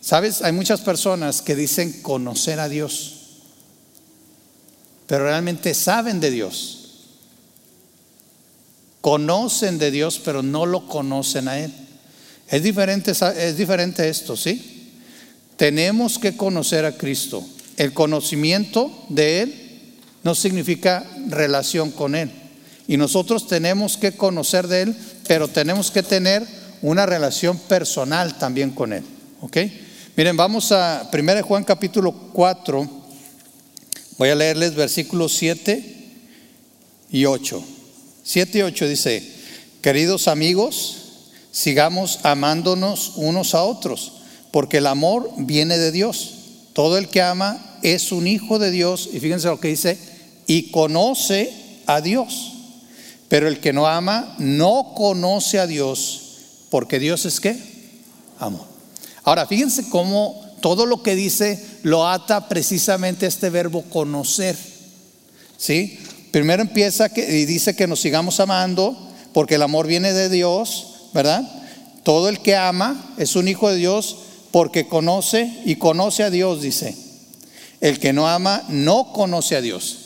¿Sabes? 0.00 0.40
Hay 0.40 0.52
muchas 0.52 0.80
personas 0.80 1.42
que 1.42 1.54
dicen 1.54 2.00
conocer 2.00 2.58
a 2.58 2.70
Dios 2.70 3.15
pero 5.06 5.24
realmente 5.24 5.74
saben 5.74 6.20
de 6.20 6.30
Dios. 6.30 6.82
Conocen 9.00 9.78
de 9.78 9.90
Dios, 9.90 10.20
pero 10.24 10.42
no 10.42 10.66
lo 10.66 10.88
conocen 10.88 11.48
a 11.48 11.58
Él. 11.58 11.72
Es 12.48 12.62
diferente, 12.62 13.12
es 13.12 13.56
diferente 13.56 14.08
esto, 14.08 14.36
¿sí? 14.36 14.92
Tenemos 15.56 16.18
que 16.18 16.36
conocer 16.36 16.84
a 16.84 16.96
Cristo. 16.96 17.44
El 17.76 17.92
conocimiento 17.92 19.04
de 19.08 19.42
Él 19.42 19.54
no 20.22 20.34
significa 20.34 21.04
relación 21.28 21.90
con 21.90 22.14
Él. 22.14 22.30
Y 22.88 22.96
nosotros 22.96 23.46
tenemos 23.46 23.96
que 23.96 24.12
conocer 24.12 24.66
de 24.68 24.82
Él, 24.82 24.96
pero 25.26 25.48
tenemos 25.48 25.90
que 25.90 26.02
tener 26.02 26.46
una 26.82 27.06
relación 27.06 27.58
personal 27.58 28.38
también 28.38 28.70
con 28.70 28.92
Él. 28.92 29.04
¿Ok? 29.40 29.56
Miren, 30.16 30.36
vamos 30.36 30.72
a 30.72 31.08
1 31.12 31.42
Juan 31.42 31.64
capítulo 31.64 32.12
4 32.32 32.95
Voy 34.18 34.30
a 34.30 34.34
leerles 34.34 34.74
versículos 34.74 35.34
7 35.34 35.94
y 37.10 37.26
8. 37.26 37.62
7 38.24 38.58
y 38.58 38.62
8 38.62 38.88
dice, 38.88 39.22
queridos 39.82 40.26
amigos, 40.26 40.96
sigamos 41.50 42.20
amándonos 42.22 43.12
unos 43.16 43.54
a 43.54 43.62
otros, 43.62 44.12
porque 44.50 44.78
el 44.78 44.86
amor 44.86 45.30
viene 45.36 45.76
de 45.76 45.92
Dios. 45.92 46.32
Todo 46.72 46.96
el 46.96 47.08
que 47.08 47.20
ama 47.20 47.78
es 47.82 48.10
un 48.10 48.26
hijo 48.26 48.58
de 48.58 48.70
Dios, 48.70 49.10
y 49.12 49.20
fíjense 49.20 49.48
lo 49.48 49.60
que 49.60 49.68
dice, 49.68 49.98
y 50.46 50.70
conoce 50.70 51.52
a 51.84 52.00
Dios. 52.00 52.52
Pero 53.28 53.48
el 53.48 53.60
que 53.60 53.74
no 53.74 53.86
ama 53.86 54.34
no 54.38 54.94
conoce 54.96 55.58
a 55.58 55.66
Dios, 55.66 56.22
porque 56.70 56.98
Dios 56.98 57.26
es 57.26 57.38
qué? 57.38 57.56
Amor. 58.38 58.66
Ahora, 59.24 59.46
fíjense 59.46 59.90
cómo 59.90 60.45
todo 60.66 60.84
lo 60.84 61.00
que 61.00 61.14
dice 61.14 61.64
lo 61.84 62.08
ata 62.08 62.48
precisamente 62.48 63.24
este 63.24 63.50
verbo 63.50 63.82
conocer. 63.82 64.56
¿Sí? 65.56 65.96
Primero 66.32 66.60
empieza 66.60 67.08
y 67.16 67.44
dice 67.44 67.76
que 67.76 67.86
nos 67.86 68.00
sigamos 68.00 68.40
amando, 68.40 68.98
porque 69.32 69.54
el 69.54 69.62
amor 69.62 69.86
viene 69.86 70.12
de 70.12 70.28
Dios, 70.28 71.10
¿verdad? 71.14 71.48
Todo 72.02 72.28
el 72.28 72.40
que 72.40 72.56
ama 72.56 73.14
es 73.16 73.36
un 73.36 73.46
hijo 73.46 73.70
de 73.70 73.76
Dios 73.76 74.16
porque 74.50 74.88
conoce 74.88 75.56
y 75.64 75.76
conoce 75.76 76.24
a 76.24 76.30
Dios, 76.30 76.62
dice. 76.62 76.96
El 77.80 78.00
que 78.00 78.12
no 78.12 78.26
ama 78.26 78.64
no 78.68 79.12
conoce 79.12 79.54
a 79.54 79.60
Dios. 79.60 79.98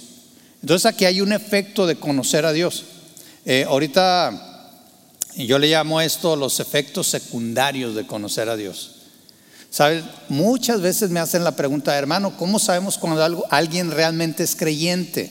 Entonces 0.60 0.84
aquí 0.84 1.06
hay 1.06 1.22
un 1.22 1.32
efecto 1.32 1.86
de 1.86 1.96
conocer 1.96 2.44
a 2.44 2.52
Dios. 2.52 2.84
Eh, 3.46 3.64
ahorita 3.66 4.68
yo 5.38 5.58
le 5.58 5.68
llamo 5.68 6.02
esto 6.02 6.36
los 6.36 6.60
efectos 6.60 7.06
secundarios 7.06 7.94
de 7.94 8.06
conocer 8.06 8.50
a 8.50 8.56
Dios. 8.56 8.99
¿Sabes? 9.70 10.04
Muchas 10.28 10.80
veces 10.80 11.10
me 11.10 11.20
hacen 11.20 11.44
la 11.44 11.54
pregunta, 11.54 11.96
hermano, 11.96 12.36
¿cómo 12.36 12.58
sabemos 12.58 12.98
cuando 12.98 13.22
algo, 13.22 13.44
alguien 13.50 13.92
realmente 13.92 14.42
es 14.42 14.56
creyente? 14.56 15.30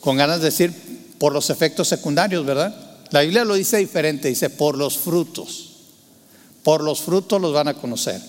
Con 0.00 0.16
ganas 0.16 0.40
de 0.40 0.46
decir, 0.46 0.74
por 1.18 1.32
los 1.32 1.50
efectos 1.50 1.86
secundarios, 1.86 2.44
¿verdad? 2.44 2.74
La 3.10 3.20
Biblia 3.20 3.44
lo 3.44 3.54
dice 3.54 3.76
diferente, 3.76 4.28
dice, 4.28 4.50
por 4.50 4.76
los 4.76 4.98
frutos. 4.98 5.68
Por 6.64 6.82
los 6.82 7.00
frutos 7.00 7.40
los 7.40 7.52
van 7.52 7.68
a 7.68 7.74
conocer. 7.74 8.20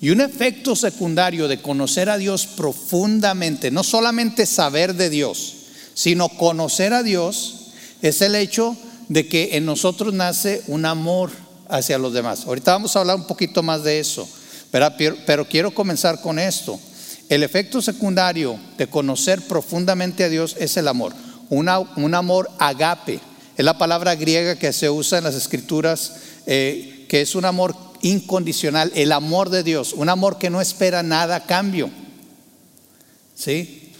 Y 0.00 0.10
un 0.10 0.20
efecto 0.20 0.76
secundario 0.76 1.48
de 1.48 1.60
conocer 1.60 2.08
a 2.08 2.16
Dios 2.18 2.46
profundamente, 2.46 3.70
no 3.70 3.82
solamente 3.82 4.46
saber 4.46 4.94
de 4.94 5.10
Dios, 5.10 5.54
sino 5.94 6.28
conocer 6.28 6.94
a 6.94 7.02
Dios, 7.02 7.72
es 8.00 8.22
el 8.22 8.36
hecho 8.36 8.76
de 9.08 9.26
que 9.26 9.56
en 9.56 9.66
nosotros 9.66 10.14
nace 10.14 10.62
un 10.68 10.86
amor 10.86 11.30
hacia 11.68 11.98
los 11.98 12.12
demás. 12.12 12.44
Ahorita 12.46 12.72
vamos 12.72 12.94
a 12.96 13.00
hablar 13.00 13.16
un 13.16 13.26
poquito 13.26 13.62
más 13.62 13.82
de 13.84 14.00
eso, 14.00 14.28
pero, 14.70 15.48
quiero 15.48 15.72
comenzar 15.72 16.20
con 16.20 16.38
esto. 16.38 16.78
El 17.28 17.42
efecto 17.42 17.82
secundario 17.82 18.58
de 18.76 18.86
conocer 18.86 19.42
profundamente 19.42 20.24
a 20.24 20.28
Dios 20.28 20.56
es 20.58 20.76
el 20.76 20.88
amor, 20.88 21.14
un 21.50 22.14
amor 22.14 22.50
agape. 22.58 23.20
Es 23.56 23.64
la 23.64 23.76
palabra 23.76 24.14
griega 24.14 24.56
que 24.56 24.72
se 24.72 24.88
usa 24.88 25.18
en 25.18 25.24
las 25.24 25.34
escrituras, 25.34 26.12
eh, 26.46 27.06
que 27.08 27.20
es 27.20 27.34
un 27.34 27.44
amor 27.44 27.74
incondicional, 28.02 28.92
el 28.94 29.12
amor 29.12 29.50
de 29.50 29.62
Dios, 29.62 29.92
un 29.92 30.08
amor 30.08 30.38
que 30.38 30.50
no 30.50 30.60
espera 30.60 31.02
nada 31.02 31.36
a 31.36 31.44
cambio. 31.44 31.90
¿Sí? 33.34 33.92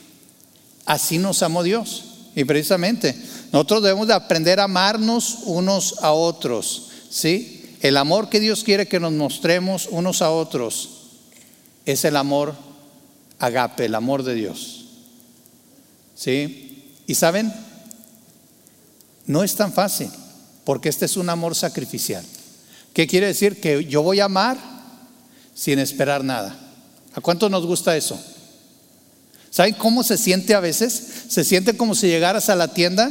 Así 0.87 1.19
nos 1.19 1.43
amó 1.43 1.63
Dios. 1.63 2.05
Y 2.35 2.45
precisamente 2.45 3.15
nosotros 3.53 3.83
debemos 3.83 4.07
de 4.07 4.15
aprender 4.15 4.61
a 4.61 4.65
amarnos 4.65 5.39
unos 5.45 5.97
a 6.03 6.13
otros. 6.13 6.91
¿Sí? 7.11 7.58
El 7.81 7.97
amor 7.97 8.29
que 8.29 8.41
Dios 8.41 8.65
quiere 8.65 8.89
que 8.89 8.99
nos 8.99 9.13
mostremos 9.13 9.89
unos 9.91 10.21
a 10.23 10.31
otros 10.31 10.91
es 11.87 12.05
el 12.05 12.17
amor 12.17 12.55
agape, 13.39 13.85
el 13.85 13.95
amor 13.95 14.25
de 14.25 14.35
Dios. 14.35 14.87
¿Sí? 16.15 16.93
Y 17.07 17.15
saben, 17.15 17.53
no 19.27 19.45
es 19.45 19.55
tan 19.55 19.73
fácil, 19.73 20.11
porque 20.65 20.89
este 20.89 21.05
es 21.05 21.17
un 21.17 21.31
amor 21.31 21.55
sacrificial. 21.55 22.25
¿Qué 22.93 23.07
quiere 23.07 23.29
decir? 23.29 23.61
Que 23.61 23.85
yo 23.85 24.03
voy 24.03 24.19
a 24.19 24.25
amar 24.25 24.59
sin 25.55 25.79
esperar 25.79 26.25
nada. 26.25 26.59
¿A 27.15 27.21
cuánto 27.21 27.49
nos 27.49 27.65
gusta 27.65 27.97
eso? 27.97 28.21
¿Saben 29.51 29.75
cómo 29.75 30.03
se 30.03 30.19
siente 30.19 30.55
a 30.55 30.61
veces? 30.61 31.01
Se 31.29 31.45
siente 31.45 31.77
como 31.77 31.95
si 31.95 32.09
llegaras 32.09 32.49
a 32.49 32.57
la 32.57 32.69
tienda, 32.69 33.09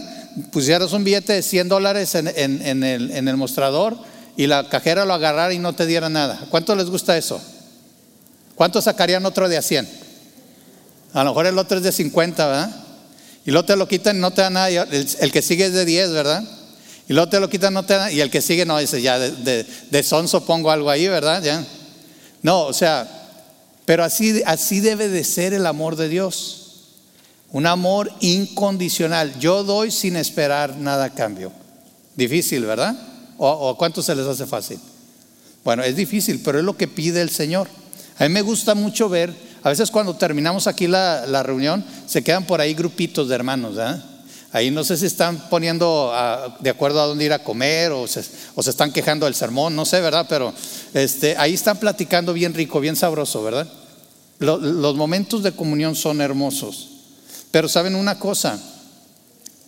pusieras 0.52 0.92
un 0.92 1.06
billete 1.06 1.34
de 1.34 1.42
100 1.42 1.70
dólares 1.70 2.16
en 2.16 2.84
el 2.84 3.38
mostrador 3.38 3.98
y 4.38 4.46
la 4.46 4.70
cajera 4.70 5.04
lo 5.04 5.16
agarrara 5.16 5.52
y 5.52 5.60
no 5.60 5.74
te 5.74 5.88
diera 5.88 6.08
nada. 6.10 6.40
¿Cuánto 6.52 6.76
les 6.76 6.86
gusta 6.86 7.18
eso? 7.18 7.42
¿Cuántos 8.56 8.84
sacarían 8.84 9.26
otro 9.26 9.50
de 9.50 9.58
a 9.58 9.62
100? 9.64 9.90
A 11.14 11.24
lo 11.24 11.32
mejor 11.32 11.48
el 11.48 11.58
otro 11.58 11.78
es 11.78 11.84
de 11.84 11.92
50, 11.92 12.46
¿verdad? 12.46 12.70
Y 13.46 13.52
luego 13.52 13.66
te 13.66 13.76
lo 13.76 13.88
quitan 13.88 14.18
y 14.18 14.20
no 14.20 14.32
te 14.32 14.44
da 14.44 14.52
nada. 14.52 14.70
El, 14.70 15.32
que 15.32 15.42
sigue 15.42 15.66
es 15.66 15.74
de 15.74 15.86
10, 15.86 16.12
¿verdad? 16.12 16.44
Y 17.10 17.14
luego 17.14 17.30
te 17.30 17.40
lo 17.40 17.50
quitan 17.50 17.74
no 17.74 17.84
te 17.84 17.96
da 17.96 18.12
Y 18.12 18.20
el 18.20 18.30
que 18.30 18.42
sigue 18.42 18.66
no 18.66 18.78
dice, 18.78 19.02
ya 19.02 19.18
de, 19.18 19.66
de, 19.90 20.04
sonso 20.04 20.46
pongo 20.46 20.70
algo 20.70 20.92
ahí, 20.92 21.08
¿verdad? 21.08 21.42
Ya. 21.42 21.66
No, 22.44 22.64
o 22.64 22.74
sea, 22.74 23.08
pero 23.86 24.04
así, 24.04 24.44
así 24.46 24.82
debe 24.82 25.08
de 25.08 25.24
ser 25.24 25.54
el 25.54 25.66
amor 25.66 25.96
de 25.96 26.10
Dios. 26.10 26.64
Un 27.52 27.66
amor 27.66 28.12
incondicional. 28.20 29.40
Yo 29.40 29.64
doy 29.64 29.90
sin 29.90 30.16
esperar 30.16 30.76
nada 30.76 31.06
a 31.06 31.14
cambio. 31.14 31.52
Difícil, 32.16 32.66
¿verdad? 32.66 32.96
¿O, 33.38 33.76
cuánto 33.78 34.02
se 34.02 34.16
les 34.16 34.26
hace 34.26 34.46
fácil? 34.46 34.80
Bueno, 35.64 35.84
es 35.84 35.96
difícil, 35.96 36.42
pero 36.44 36.60
es 36.60 36.66
lo 36.66 36.78
que 36.78 36.88
pide 36.88 37.22
el 37.22 37.30
Señor. 37.30 37.68
A 38.18 38.24
mí 38.24 38.30
me 38.30 38.42
gusta 38.42 38.74
mucho 38.74 39.10
ver, 39.10 39.34
a 39.64 39.70
veces 39.70 39.92
cuando 39.92 40.16
terminamos 40.16 40.66
aquí 40.66 40.88
la, 40.88 41.44
reunión, 41.44 41.84
se 42.08 42.24
quedan 42.24 42.46
por 42.46 42.62
ahí 42.62 42.74
grupitos 42.74 43.30
de 43.30 43.36
hermanos, 43.36 43.76
¿verdad? 43.76 44.04
Ahí 44.54 44.72
no 44.72 44.84
sé 44.84 44.98
si 44.98 45.06
están 45.06 45.50
poniendo 45.50 46.12
de 46.62 46.70
acuerdo 46.70 47.02
a 47.02 47.06
dónde 47.06 47.26
ir 47.26 47.34
a 47.34 47.44
comer 47.44 47.92
o 47.92 48.08
se, 48.08 48.22
están 48.70 48.92
quejando 48.92 49.26
del 49.26 49.36
sermón, 49.36 49.76
no 49.76 49.86
sé, 49.86 50.00
¿verdad? 50.02 50.26
Pero 50.28 50.54
este, 50.94 51.36
ahí 51.38 51.54
están 51.54 51.78
platicando 51.78 52.34
bien 52.34 52.54
rico, 52.54 52.80
bien 52.80 52.96
sabroso, 52.96 53.44
¿verdad? 53.44 53.68
los 54.40 54.96
momentos 54.96 55.42
de 55.44 55.52
comunión 55.52 55.96
son 55.96 56.22
hermosos. 56.22 56.90
Pero 57.52 57.68
saben 57.68 57.96
una 57.96 58.20
cosa, 58.20 58.60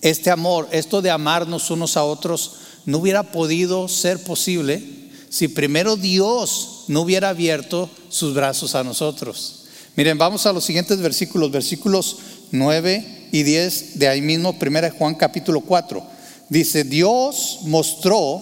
este 0.01 0.31
amor, 0.31 0.67
esto 0.71 1.01
de 1.01 1.11
amarnos 1.11 1.71
unos 1.71 1.97
a 1.97 2.03
otros, 2.03 2.53
no 2.85 2.99
hubiera 2.99 3.31
podido 3.31 3.87
ser 3.87 4.23
posible 4.23 4.83
si 5.29 5.47
primero 5.47 5.95
Dios 5.95 6.85
no 6.87 7.01
hubiera 7.01 7.29
abierto 7.29 7.89
sus 8.09 8.33
brazos 8.33 8.75
a 8.75 8.83
nosotros. 8.83 9.65
Miren, 9.95 10.17
vamos 10.17 10.45
a 10.45 10.53
los 10.53 10.65
siguientes 10.65 10.99
versículos, 10.99 11.51
versículos 11.51 12.17
9 12.51 13.27
y 13.31 13.43
10 13.43 13.99
de 13.99 14.07
ahí 14.07 14.21
mismo, 14.21 14.55
1 14.59 14.91
Juan 14.97 15.15
capítulo 15.15 15.61
4. 15.61 16.03
Dice, 16.49 16.83
Dios 16.83 17.59
mostró 17.63 18.41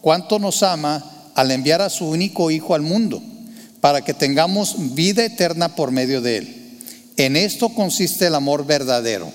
cuánto 0.00 0.38
nos 0.38 0.62
ama 0.62 1.04
al 1.34 1.50
enviar 1.50 1.82
a 1.82 1.90
su 1.90 2.06
único 2.06 2.50
Hijo 2.50 2.74
al 2.74 2.82
mundo, 2.82 3.22
para 3.80 4.02
que 4.02 4.14
tengamos 4.14 4.94
vida 4.94 5.24
eterna 5.24 5.74
por 5.74 5.90
medio 5.90 6.20
de 6.20 6.38
Él. 6.38 6.78
En 7.16 7.36
esto 7.36 7.70
consiste 7.70 8.26
el 8.26 8.34
amor 8.34 8.64
verdadero, 8.64 9.32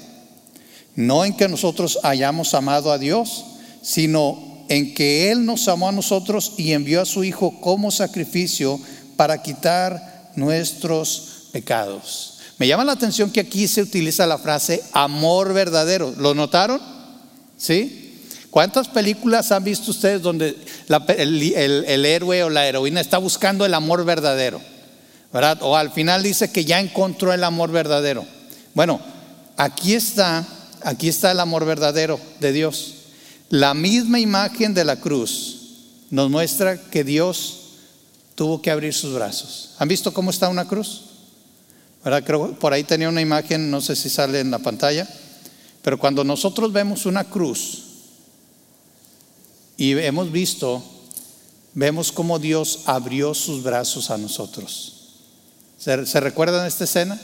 no 0.95 1.25
en 1.25 1.35
que 1.35 1.49
nosotros 1.49 1.99
hayamos 2.03 2.53
amado 2.53 2.91
a 2.91 2.97
Dios, 2.97 3.45
sino 3.83 4.65
en 4.69 4.95
que 4.95 5.31
Él 5.31 5.45
nos 5.45 5.67
amó 5.67 5.89
a 5.89 5.91
nosotros 5.91 6.53
y 6.57 6.71
envió 6.71 7.01
a 7.01 7.05
su 7.05 7.23
Hijo 7.23 7.61
como 7.61 7.91
sacrificio 7.91 8.79
para 9.15 9.43
quitar 9.43 10.31
nuestros 10.35 11.49
pecados. 11.51 12.39
Me 12.57 12.67
llama 12.67 12.85
la 12.85 12.93
atención 12.93 13.29
que 13.29 13.41
aquí 13.41 13.67
se 13.67 13.81
utiliza 13.81 14.25
la 14.25 14.37
frase 14.37 14.81
amor 14.93 15.53
verdadero. 15.53 16.13
¿Lo 16.17 16.33
notaron? 16.33 16.81
¿Sí? 17.57 17.99
¿Cuántas 18.49 18.87
películas 18.87 19.51
han 19.51 19.63
visto 19.63 19.91
ustedes 19.91 20.21
donde 20.21 20.55
el, 21.17 22.05
héroe 22.05 22.43
o 22.43 22.49
la 22.49 22.67
heroína 22.67 23.01
está 23.01 23.17
buscando 23.17 23.65
el 23.65 23.73
amor 23.73 24.05
verdadero? 24.05 24.61
¿Verdad? 25.33 25.57
O 25.61 25.75
al 25.75 25.91
final 25.91 26.21
dice 26.21 26.51
que 26.51 26.63
ya 26.63 26.79
encontró 26.79 27.33
el 27.33 27.43
amor 27.43 27.71
verdadero. 27.71 28.23
Bueno, 28.75 29.01
aquí 29.57 29.95
está, 29.95 30.45
aquí 30.83 31.09
está 31.09 31.31
el 31.31 31.39
amor 31.39 31.65
verdadero 31.65 32.19
de 32.39 32.51
Dios. 32.51 32.92
La 33.53 33.75
misma 33.75 34.19
imagen 34.19 34.73
de 34.73 34.83
la 34.83 34.99
cruz 34.99 35.57
nos 36.09 36.27
muestra 36.27 36.89
que 36.89 37.03
Dios 37.03 37.59
tuvo 38.33 38.63
que 38.63 38.71
abrir 38.71 38.95
sus 38.95 39.13
brazos. 39.13 39.75
¿Han 39.77 39.87
visto 39.87 40.11
cómo 40.11 40.31
está 40.31 40.49
una 40.49 40.67
cruz? 40.67 41.03
Creo, 42.25 42.57
por 42.57 42.73
ahí 42.73 42.83
tenía 42.83 43.09
una 43.09 43.21
imagen, 43.21 43.69
no 43.69 43.79
sé 43.79 43.95
si 43.95 44.09
sale 44.09 44.39
en 44.39 44.49
la 44.49 44.57
pantalla, 44.57 45.07
pero 45.83 45.99
cuando 45.99 46.23
nosotros 46.23 46.73
vemos 46.73 47.05
una 47.05 47.25
cruz 47.25 47.83
y 49.77 49.91
hemos 49.99 50.31
visto, 50.31 50.83
vemos 51.75 52.11
cómo 52.11 52.39
Dios 52.39 52.79
abrió 52.87 53.35
sus 53.35 53.61
brazos 53.61 54.09
a 54.09 54.17
nosotros. 54.17 55.11
¿Se, 55.77 56.07
¿se 56.07 56.19
recuerdan 56.19 56.65
esta 56.65 56.85
escena? 56.85 57.21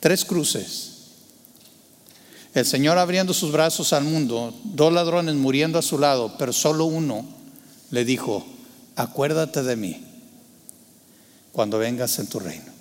Tres 0.00 0.24
cruces. 0.24 0.93
El 2.54 2.64
Señor 2.64 2.98
abriendo 2.98 3.34
sus 3.34 3.50
brazos 3.50 3.92
al 3.92 4.04
mundo, 4.04 4.54
dos 4.62 4.92
ladrones 4.92 5.34
muriendo 5.34 5.78
a 5.78 5.82
su 5.82 5.98
lado, 5.98 6.36
pero 6.38 6.52
solo 6.52 6.84
uno 6.84 7.26
le 7.90 8.04
dijo, 8.04 8.46
acuérdate 8.94 9.64
de 9.64 9.74
mí 9.74 10.04
cuando 11.52 11.78
vengas 11.78 12.18
en 12.20 12.28
tu 12.28 12.38
reino. 12.38 12.72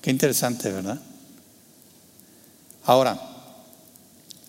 Qué 0.00 0.10
interesante, 0.10 0.72
¿verdad? 0.72 0.98
Ahora, 2.84 3.20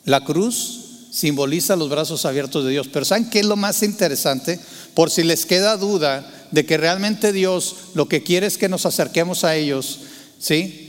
la 0.05 0.23
cruz 0.23 1.09
simboliza 1.11 1.75
los 1.75 1.89
brazos 1.89 2.25
abiertos 2.25 2.65
de 2.65 2.71
Dios, 2.71 2.87
pero 2.91 3.05
¿saben 3.05 3.29
qué 3.29 3.41
es 3.41 3.45
lo 3.45 3.55
más 3.55 3.83
interesante? 3.83 4.59
Por 4.93 5.11
si 5.11 5.23
les 5.23 5.45
queda 5.45 5.77
duda 5.77 6.47
de 6.51 6.65
que 6.65 6.77
realmente 6.77 7.31
Dios 7.31 7.75
lo 7.93 8.07
que 8.07 8.23
quiere 8.23 8.47
es 8.47 8.57
que 8.57 8.69
nos 8.69 8.85
acerquemos 8.85 9.43
a 9.43 9.55
ellos, 9.55 9.99
¿sí? 10.39 10.82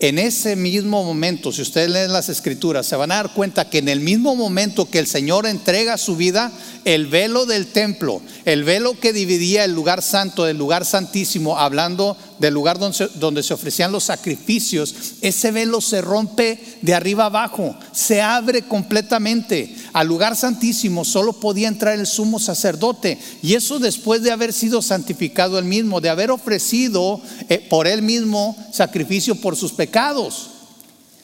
En 0.00 0.18
ese 0.18 0.56
mismo 0.56 1.04
momento, 1.04 1.52
si 1.52 1.60
ustedes 1.60 1.90
leen 1.90 2.10
las 2.10 2.30
escrituras, 2.30 2.86
se 2.86 2.96
van 2.96 3.12
a 3.12 3.16
dar 3.16 3.34
cuenta 3.34 3.68
que 3.68 3.76
en 3.76 3.88
el 3.90 4.00
mismo 4.00 4.34
momento 4.34 4.88
que 4.88 4.98
el 4.98 5.06
Señor 5.06 5.44
entrega 5.44 5.98
su 5.98 6.16
vida, 6.16 6.50
el 6.86 7.06
velo 7.06 7.44
del 7.44 7.66
templo, 7.66 8.22
el 8.46 8.64
velo 8.64 8.98
que 8.98 9.12
dividía 9.12 9.62
el 9.62 9.74
lugar 9.74 10.00
santo 10.00 10.44
del 10.46 10.56
lugar 10.56 10.86
santísimo, 10.86 11.58
hablando 11.58 12.16
del 12.40 12.54
lugar 12.54 12.78
donde 12.78 13.42
se, 13.42 13.54
ofrecían 13.54 13.92
los 13.92 14.04
sacrificios, 14.04 14.94
ese 15.20 15.50
velo 15.50 15.82
se 15.82 16.00
rompe 16.00 16.58
de 16.80 16.94
arriba 16.94 17.26
abajo, 17.26 17.76
se 17.92 18.22
abre 18.22 18.62
completamente. 18.62 19.76
Al 19.92 20.06
lugar 20.06 20.34
santísimo 20.34 21.04
solo 21.04 21.34
podía 21.34 21.68
entrar 21.68 21.98
el 21.98 22.06
sumo 22.06 22.38
sacerdote. 22.38 23.18
Y 23.42 23.54
eso 23.54 23.78
después 23.78 24.22
de 24.22 24.32
haber 24.32 24.54
sido 24.54 24.80
santificado 24.80 25.58
él 25.58 25.66
mismo, 25.66 26.00
de 26.00 26.08
haber 26.08 26.30
ofrecido 26.30 27.20
eh, 27.50 27.64
por 27.68 27.86
él 27.86 28.00
mismo 28.00 28.56
sacrificio 28.72 29.34
por 29.34 29.54
sus 29.54 29.72
pecados. 29.72 30.50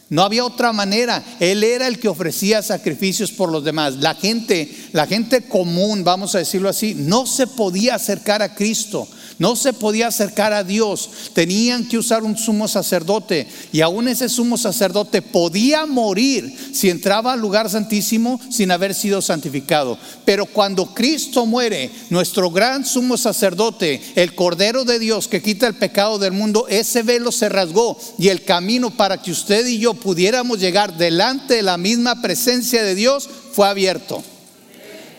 No 0.08 0.22
había 0.22 0.44
otra 0.44 0.72
manera. 0.72 1.24
Él 1.40 1.64
era 1.64 1.88
el 1.88 1.98
que 1.98 2.08
ofrecía 2.08 2.62
sacrificios 2.62 3.32
por 3.32 3.50
los 3.50 3.64
demás. 3.64 3.96
La 3.96 4.14
gente, 4.14 4.70
la 4.92 5.06
gente 5.06 5.48
común, 5.48 6.04
vamos 6.04 6.34
a 6.34 6.38
decirlo 6.38 6.68
así, 6.68 6.94
no 6.94 7.26
se 7.26 7.46
podía 7.46 7.96
acercar 7.96 8.42
a 8.42 8.54
Cristo. 8.54 9.08
No 9.38 9.54
se 9.54 9.74
podía 9.74 10.06
acercar 10.06 10.54
a 10.54 10.64
Dios. 10.64 11.10
Tenían 11.34 11.86
que 11.86 11.98
usar 11.98 12.22
un 12.22 12.38
sumo 12.38 12.68
sacerdote. 12.68 13.46
Y 13.70 13.82
aún 13.82 14.08
ese 14.08 14.30
sumo 14.30 14.56
sacerdote 14.56 15.20
podía 15.20 15.84
morir 15.84 16.56
si 16.72 16.88
entraba 16.88 17.34
al 17.34 17.40
lugar 17.40 17.68
santísimo 17.68 18.40
sin 18.50 18.70
haber 18.70 18.94
sido 18.94 19.20
santificado. 19.20 19.98
Pero 20.24 20.46
cuando 20.46 20.94
Cristo 20.94 21.44
muere, 21.44 21.90
nuestro 22.08 22.50
gran 22.50 22.86
sumo 22.86 23.18
sacerdote, 23.18 24.00
el 24.14 24.34
Cordero 24.34 24.84
de 24.84 24.98
Dios 24.98 25.28
que 25.28 25.42
quita 25.42 25.66
el 25.66 25.74
pecado 25.74 26.18
del 26.18 26.32
mundo, 26.32 26.66
ese 26.68 27.02
velo 27.02 27.30
se 27.30 27.50
rasgó. 27.50 27.98
Y 28.18 28.28
el 28.28 28.42
camino 28.42 28.90
para 28.90 29.20
que 29.20 29.32
usted 29.32 29.66
y 29.66 29.78
yo 29.78 29.92
pudiéramos 29.92 30.58
llegar 30.58 30.96
delante 30.96 31.56
de 31.56 31.62
la 31.62 31.76
misma 31.76 32.22
presencia 32.22 32.82
de 32.82 32.94
Dios 32.94 33.28
fue 33.52 33.68
abierto. 33.68 34.24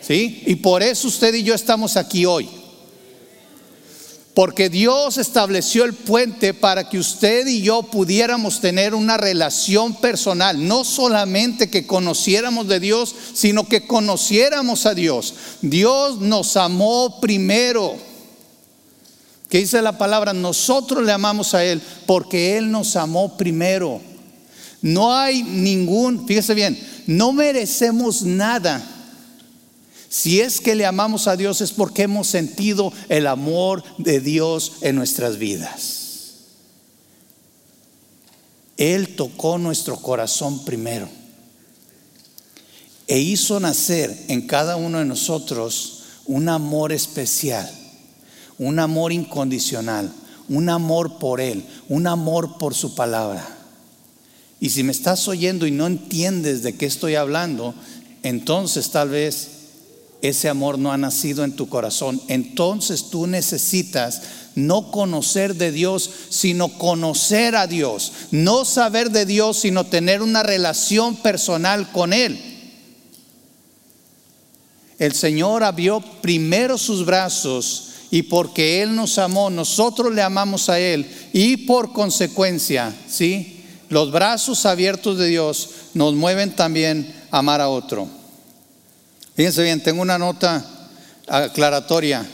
¿Sí? 0.00 0.42
Y 0.46 0.56
por 0.56 0.82
eso 0.82 1.06
usted 1.06 1.34
y 1.34 1.44
yo 1.44 1.54
estamos 1.54 1.96
aquí 1.96 2.26
hoy. 2.26 2.57
Porque 4.38 4.68
Dios 4.70 5.18
estableció 5.18 5.84
el 5.84 5.94
puente 5.94 6.54
para 6.54 6.88
que 6.88 6.96
usted 6.96 7.48
y 7.48 7.60
yo 7.60 7.82
pudiéramos 7.82 8.60
tener 8.60 8.94
una 8.94 9.16
relación 9.16 9.96
personal, 9.96 10.68
no 10.68 10.84
solamente 10.84 11.68
que 11.70 11.88
conociéramos 11.88 12.68
de 12.68 12.78
Dios, 12.78 13.16
sino 13.34 13.66
que 13.66 13.88
conociéramos 13.88 14.86
a 14.86 14.94
Dios. 14.94 15.34
Dios 15.60 16.20
nos 16.20 16.56
amó 16.56 17.18
primero. 17.20 17.96
¿Qué 19.48 19.58
dice 19.58 19.82
la 19.82 19.98
palabra? 19.98 20.32
Nosotros 20.32 21.04
le 21.04 21.10
amamos 21.10 21.54
a 21.54 21.64
Él 21.64 21.82
porque 22.06 22.56
Él 22.58 22.70
nos 22.70 22.94
amó 22.94 23.36
primero. 23.36 24.00
No 24.80 25.16
hay 25.16 25.42
ningún, 25.42 26.28
fíjese 26.28 26.54
bien, 26.54 26.78
no 27.08 27.32
merecemos 27.32 28.22
nada 28.22 28.97
si 30.08 30.40
es 30.40 30.60
que 30.60 30.74
le 30.74 30.86
amamos 30.86 31.28
a 31.28 31.36
Dios 31.36 31.60
es 31.60 31.72
porque 31.72 32.02
hemos 32.02 32.28
sentido 32.28 32.92
el 33.08 33.26
amor 33.26 33.82
de 33.98 34.20
Dios 34.20 34.72
en 34.80 34.96
nuestras 34.96 35.38
vidas. 35.38 35.98
Él 38.78 39.16
tocó 39.16 39.58
nuestro 39.58 39.96
corazón 39.96 40.64
primero 40.64 41.08
e 43.06 43.18
hizo 43.18 43.58
nacer 43.58 44.16
en 44.28 44.46
cada 44.46 44.76
uno 44.76 44.98
de 44.98 45.04
nosotros 45.04 46.04
un 46.26 46.48
amor 46.48 46.92
especial, 46.92 47.68
un 48.58 48.78
amor 48.78 49.12
incondicional, 49.12 50.12
un 50.48 50.68
amor 50.68 51.18
por 51.18 51.40
Él, 51.40 51.64
un 51.88 52.06
amor 52.06 52.56
por 52.56 52.74
su 52.74 52.94
palabra. 52.94 53.46
Y 54.60 54.70
si 54.70 54.82
me 54.82 54.92
estás 54.92 55.26
oyendo 55.28 55.66
y 55.66 55.70
no 55.70 55.86
entiendes 55.86 56.62
de 56.62 56.76
qué 56.76 56.86
estoy 56.86 57.14
hablando, 57.14 57.74
entonces 58.22 58.90
tal 58.90 59.10
vez 59.10 59.57
ese 60.20 60.48
amor 60.48 60.78
no 60.78 60.92
ha 60.92 60.96
nacido 60.96 61.44
en 61.44 61.54
tu 61.54 61.68
corazón. 61.68 62.20
Entonces 62.28 63.10
tú 63.10 63.26
necesitas 63.26 64.22
no 64.54 64.90
conocer 64.90 65.54
de 65.54 65.70
Dios, 65.70 66.10
sino 66.30 66.68
conocer 66.68 67.54
a 67.54 67.66
Dios. 67.66 68.12
No 68.32 68.64
saber 68.64 69.10
de 69.10 69.26
Dios, 69.26 69.58
sino 69.58 69.86
tener 69.86 70.22
una 70.22 70.42
relación 70.42 71.16
personal 71.16 71.92
con 71.92 72.12
Él. 72.12 72.40
El 74.98 75.14
Señor 75.14 75.62
abrió 75.62 76.00
primero 76.20 76.76
sus 76.76 77.06
brazos 77.06 77.84
y 78.10 78.22
porque 78.22 78.82
Él 78.82 78.96
nos 78.96 79.18
amó, 79.18 79.48
nosotros 79.50 80.12
le 80.12 80.22
amamos 80.22 80.68
a 80.68 80.80
Él 80.80 81.06
y 81.32 81.58
por 81.58 81.92
consecuencia, 81.92 82.92
¿sí? 83.08 83.64
Los 83.90 84.10
brazos 84.10 84.66
abiertos 84.66 85.18
de 85.18 85.28
Dios 85.28 85.70
nos 85.94 86.14
mueven 86.14 86.56
también 86.56 87.14
a 87.30 87.38
amar 87.38 87.60
a 87.60 87.68
otro. 87.68 88.17
Fíjense 89.38 89.62
bien, 89.62 89.80
tengo 89.80 90.02
una 90.02 90.18
nota 90.18 90.64
aclaratoria. 91.28 92.28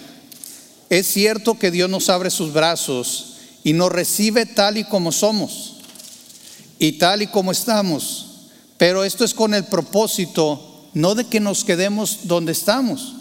Es 0.88 1.06
cierto 1.06 1.58
que 1.58 1.70
Dios 1.70 1.90
nos 1.90 2.08
abre 2.08 2.30
sus 2.30 2.54
brazos 2.54 3.34
y 3.62 3.74
nos 3.74 3.92
recibe 3.92 4.46
tal 4.46 4.78
y 4.78 4.84
como 4.84 5.12
somos 5.12 5.74
y 6.78 6.92
tal 6.92 7.20
y 7.20 7.26
como 7.26 7.52
estamos. 7.52 8.48
Pero 8.78 9.04
esto 9.04 9.22
es 9.22 9.34
con 9.34 9.52
el 9.52 9.64
propósito 9.64 10.88
no 10.94 11.14
de 11.14 11.24
que 11.26 11.40
nos 11.40 11.62
quedemos 11.62 12.20
donde 12.22 12.52
estamos, 12.52 13.12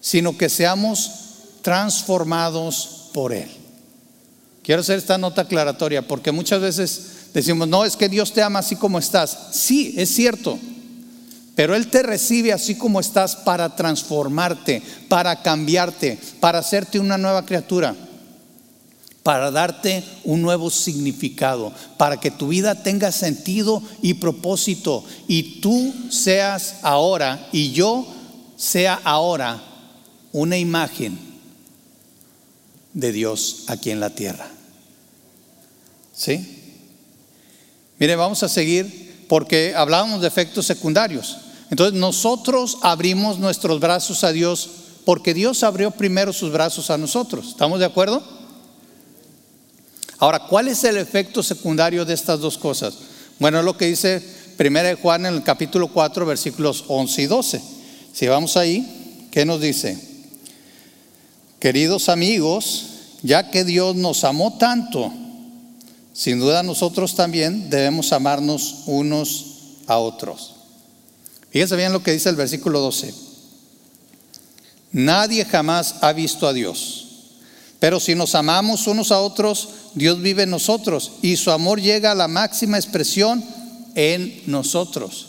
sino 0.00 0.38
que 0.38 0.48
seamos 0.48 1.10
transformados 1.60 3.10
por 3.12 3.34
Él. 3.34 3.50
Quiero 4.62 4.80
hacer 4.80 4.96
esta 4.96 5.18
nota 5.18 5.42
aclaratoria 5.42 6.08
porque 6.08 6.32
muchas 6.32 6.62
veces 6.62 7.02
decimos, 7.34 7.68
no, 7.68 7.84
es 7.84 7.98
que 7.98 8.08
Dios 8.08 8.32
te 8.32 8.40
ama 8.40 8.60
así 8.60 8.76
como 8.76 8.98
estás. 8.98 9.36
Sí, 9.52 9.92
es 9.98 10.08
cierto. 10.08 10.58
Pero 11.54 11.76
Él 11.76 11.88
te 11.88 12.02
recibe 12.02 12.52
así 12.52 12.76
como 12.76 13.00
estás 13.00 13.36
para 13.36 13.76
transformarte, 13.76 14.82
para 15.08 15.42
cambiarte, 15.42 16.18
para 16.40 16.58
hacerte 16.58 16.98
una 16.98 17.16
nueva 17.16 17.46
criatura, 17.46 17.94
para 19.22 19.50
darte 19.50 20.02
un 20.24 20.42
nuevo 20.42 20.68
significado, 20.68 21.72
para 21.96 22.18
que 22.18 22.30
tu 22.30 22.48
vida 22.48 22.82
tenga 22.82 23.12
sentido 23.12 23.82
y 24.02 24.14
propósito 24.14 25.04
y 25.28 25.60
tú 25.60 25.94
seas 26.10 26.76
ahora 26.82 27.48
y 27.52 27.72
yo 27.72 28.06
sea 28.56 29.00
ahora 29.04 29.62
una 30.32 30.58
imagen 30.58 31.18
de 32.92 33.12
Dios 33.12 33.64
aquí 33.68 33.90
en 33.90 34.00
la 34.00 34.10
tierra. 34.10 34.48
¿Sí? 36.14 36.60
Mire, 37.98 38.16
vamos 38.16 38.42
a 38.42 38.48
seguir 38.48 39.13
porque 39.34 39.74
hablábamos 39.74 40.20
de 40.20 40.28
efectos 40.28 40.64
secundarios. 40.64 41.38
Entonces 41.68 41.98
nosotros 41.98 42.78
abrimos 42.82 43.40
nuestros 43.40 43.80
brazos 43.80 44.22
a 44.22 44.30
Dios 44.30 44.70
porque 45.04 45.34
Dios 45.34 45.64
abrió 45.64 45.90
primero 45.90 46.32
sus 46.32 46.52
brazos 46.52 46.88
a 46.88 46.98
nosotros. 46.98 47.48
¿Estamos 47.48 47.80
de 47.80 47.84
acuerdo? 47.84 48.22
Ahora, 50.18 50.38
¿cuál 50.38 50.68
es 50.68 50.84
el 50.84 50.98
efecto 50.98 51.42
secundario 51.42 52.04
de 52.04 52.14
estas 52.14 52.38
dos 52.38 52.56
cosas? 52.56 52.94
Bueno, 53.40 53.58
es 53.58 53.64
lo 53.64 53.76
que 53.76 53.86
dice 53.86 54.22
1 54.56 54.98
Juan 55.02 55.26
en 55.26 55.34
el 55.34 55.42
capítulo 55.42 55.88
4, 55.88 56.24
versículos 56.26 56.84
11 56.86 57.22
y 57.22 57.26
12. 57.26 57.62
Si 58.12 58.28
vamos 58.28 58.56
ahí, 58.56 59.26
¿qué 59.32 59.44
nos 59.44 59.60
dice? 59.60 59.98
Queridos 61.58 62.08
amigos, 62.08 62.84
ya 63.22 63.50
que 63.50 63.64
Dios 63.64 63.96
nos 63.96 64.22
amó 64.22 64.58
tanto, 64.58 65.12
sin 66.14 66.38
duda 66.38 66.62
nosotros 66.62 67.16
también 67.16 67.68
debemos 67.68 68.12
amarnos 68.12 68.84
unos 68.86 69.46
a 69.88 69.98
otros. 69.98 70.54
Fíjense 71.50 71.76
bien 71.76 71.92
lo 71.92 72.02
que 72.02 72.12
dice 72.12 72.28
el 72.28 72.36
versículo 72.36 72.80
12. 72.80 73.12
Nadie 74.92 75.44
jamás 75.44 75.96
ha 76.02 76.12
visto 76.12 76.46
a 76.46 76.52
Dios. 76.52 77.00
Pero 77.80 77.98
si 77.98 78.14
nos 78.14 78.36
amamos 78.36 78.86
unos 78.86 79.10
a 79.10 79.20
otros, 79.20 79.68
Dios 79.94 80.22
vive 80.22 80.44
en 80.44 80.50
nosotros 80.50 81.12
y 81.20 81.36
su 81.36 81.50
amor 81.50 81.80
llega 81.80 82.12
a 82.12 82.14
la 82.14 82.28
máxima 82.28 82.78
expresión 82.78 83.44
en 83.96 84.40
nosotros. 84.46 85.26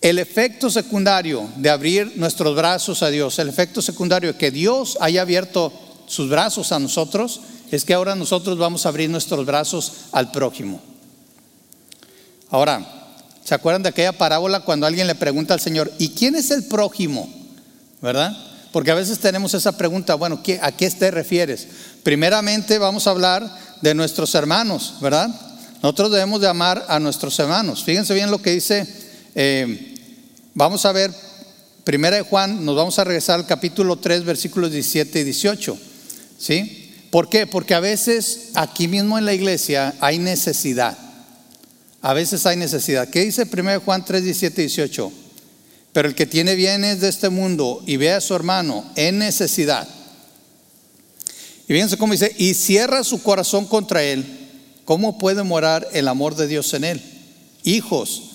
El 0.00 0.18
efecto 0.18 0.70
secundario 0.70 1.48
de 1.56 1.70
abrir 1.70 2.14
nuestros 2.16 2.56
brazos 2.56 3.02
a 3.02 3.10
Dios, 3.10 3.38
el 3.38 3.48
efecto 3.48 3.80
secundario 3.80 4.32
de 4.32 4.38
que 4.38 4.50
Dios 4.50 4.98
haya 5.00 5.22
abierto 5.22 5.72
sus 6.06 6.28
brazos 6.28 6.72
a 6.72 6.78
nosotros, 6.78 7.40
es 7.70 7.84
que 7.84 7.94
ahora 7.94 8.14
nosotros 8.14 8.58
vamos 8.58 8.86
a 8.86 8.90
abrir 8.90 9.10
nuestros 9.10 9.44
brazos 9.46 9.92
al 10.12 10.30
prójimo. 10.30 10.80
Ahora, 12.50 12.86
¿se 13.44 13.54
acuerdan 13.54 13.82
de 13.82 13.88
aquella 13.88 14.12
parábola 14.12 14.60
cuando 14.60 14.86
alguien 14.86 15.06
le 15.06 15.14
pregunta 15.14 15.54
al 15.54 15.60
Señor, 15.60 15.92
¿y 15.98 16.10
quién 16.10 16.34
es 16.36 16.50
el 16.50 16.64
prójimo? 16.64 17.28
¿Verdad? 18.00 18.36
Porque 18.70 18.90
a 18.90 18.94
veces 18.94 19.18
tenemos 19.18 19.54
esa 19.54 19.76
pregunta, 19.76 20.14
bueno, 20.14 20.40
¿a 20.60 20.72
qué 20.72 20.90
te 20.90 21.10
refieres? 21.10 21.66
Primeramente 22.02 22.78
vamos 22.78 23.06
a 23.06 23.10
hablar 23.10 23.48
de 23.80 23.94
nuestros 23.94 24.34
hermanos, 24.34 24.94
¿verdad? 25.00 25.28
Nosotros 25.82 26.10
debemos 26.10 26.40
de 26.40 26.48
amar 26.48 26.84
a 26.88 26.98
nuestros 26.98 27.38
hermanos. 27.38 27.84
Fíjense 27.84 28.14
bien 28.14 28.30
lo 28.30 28.40
que 28.40 28.50
dice, 28.50 28.86
eh, 29.34 29.94
vamos 30.54 30.84
a 30.86 30.92
ver, 30.92 31.12
primera 31.84 32.16
de 32.16 32.22
Juan, 32.22 32.64
nos 32.64 32.76
vamos 32.76 32.98
a 32.98 33.04
regresar 33.04 33.38
al 33.38 33.46
capítulo 33.46 33.96
3, 33.96 34.24
versículos 34.24 34.70
17 34.70 35.20
y 35.20 35.24
18. 35.24 35.78
¿Sí? 36.44 36.90
¿Por 37.10 37.30
qué? 37.30 37.46
Porque 37.46 37.72
a 37.72 37.80
veces 37.80 38.50
aquí 38.52 38.86
mismo 38.86 39.16
en 39.16 39.24
la 39.24 39.32
iglesia 39.32 39.94
hay 39.98 40.18
necesidad. 40.18 40.94
A 42.02 42.12
veces 42.12 42.44
hay 42.44 42.58
necesidad. 42.58 43.08
¿Qué 43.08 43.24
dice 43.24 43.48
1 43.50 43.80
Juan 43.80 44.04
3, 44.04 44.24
17 44.24 44.60
y 44.60 44.66
18? 44.66 45.12
Pero 45.94 46.08
el 46.08 46.14
que 46.14 46.26
tiene 46.26 46.54
bienes 46.54 47.00
de 47.00 47.08
este 47.08 47.30
mundo 47.30 47.82
y 47.86 47.96
ve 47.96 48.12
a 48.12 48.20
su 48.20 48.34
hermano 48.34 48.84
en 48.94 49.20
necesidad. 49.20 49.88
Y 51.66 51.72
fíjense 51.72 51.96
cómo 51.96 52.12
dice, 52.12 52.34
y 52.36 52.52
cierra 52.52 53.04
su 53.04 53.22
corazón 53.22 53.64
contra 53.64 54.02
él, 54.02 54.26
¿cómo 54.84 55.16
puede 55.16 55.44
morar 55.44 55.88
el 55.94 56.08
amor 56.08 56.36
de 56.36 56.46
Dios 56.46 56.74
en 56.74 56.84
él? 56.84 57.02
Hijos, 57.62 58.32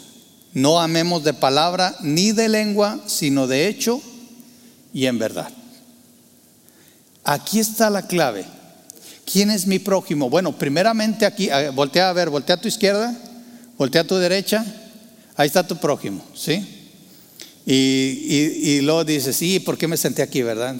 no 0.53 0.79
amemos 0.79 1.23
de 1.23 1.35
palabra 1.35 1.95
ni 2.01 2.31
de 2.31 2.49
lengua, 2.49 3.03
sino 3.05 3.45
de 3.45 3.67
hecho 3.67 4.01
y 4.95 5.05
en 5.05 5.19
verdad. 5.19 5.58
Aquí 7.23 7.59
está 7.59 7.89
la 7.89 8.07
clave 8.07 8.45
¿quién 9.31 9.51
es 9.51 9.67
mi 9.67 9.79
prójimo? 9.79 10.29
Bueno, 10.29 10.57
primeramente 10.57 11.25
aquí, 11.25 11.49
voltea 11.73 12.09
a 12.09 12.13
ver, 12.13 12.29
voltea 12.29 12.55
a 12.55 12.61
tu 12.61 12.67
izquierda, 12.67 13.15
voltea 13.77 14.01
a 14.01 14.07
tu 14.07 14.15
derecha, 14.15 14.65
ahí 15.35 15.47
está 15.47 15.65
tu 15.65 15.77
prójimo, 15.77 16.23
¿sí? 16.33 16.75
Y, 17.65 18.81
luego 18.81 19.03
dices, 19.03 19.35
sí, 19.35 19.59
¿por 19.59 19.77
qué 19.77 19.87
me 19.87 19.97
senté 19.97 20.23
aquí, 20.23 20.41
verdad? 20.41 20.75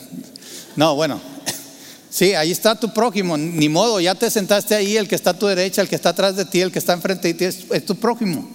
No, 0.76 0.96
bueno, 0.96 1.22
sí, 2.10 2.34
ahí 2.34 2.52
está 2.52 2.76
tu 2.76 2.92
prójimo, 2.92 3.38
ni 3.38 3.70
modo, 3.70 4.00
ya 4.00 4.16
te 4.16 4.32
sentaste 4.32 4.74
ahí, 4.74 4.98
el 4.98 5.08
que 5.08 5.16
está 5.16 5.32
a 5.32 5.38
tu 5.38 5.46
derecha, 5.46 5.82
el 5.82 5.88
que 5.88 5.96
está 5.96 6.10
atrás 6.10 6.36
de 6.36 6.46
ti, 6.46 6.62
el 6.62 6.72
que 6.72 6.80
está 6.80 6.94
enfrente 6.94 7.28
de 7.28 7.34
ti, 7.36 7.46
es, 7.46 7.86
tu 7.86 7.96
prójimo. 7.96 8.50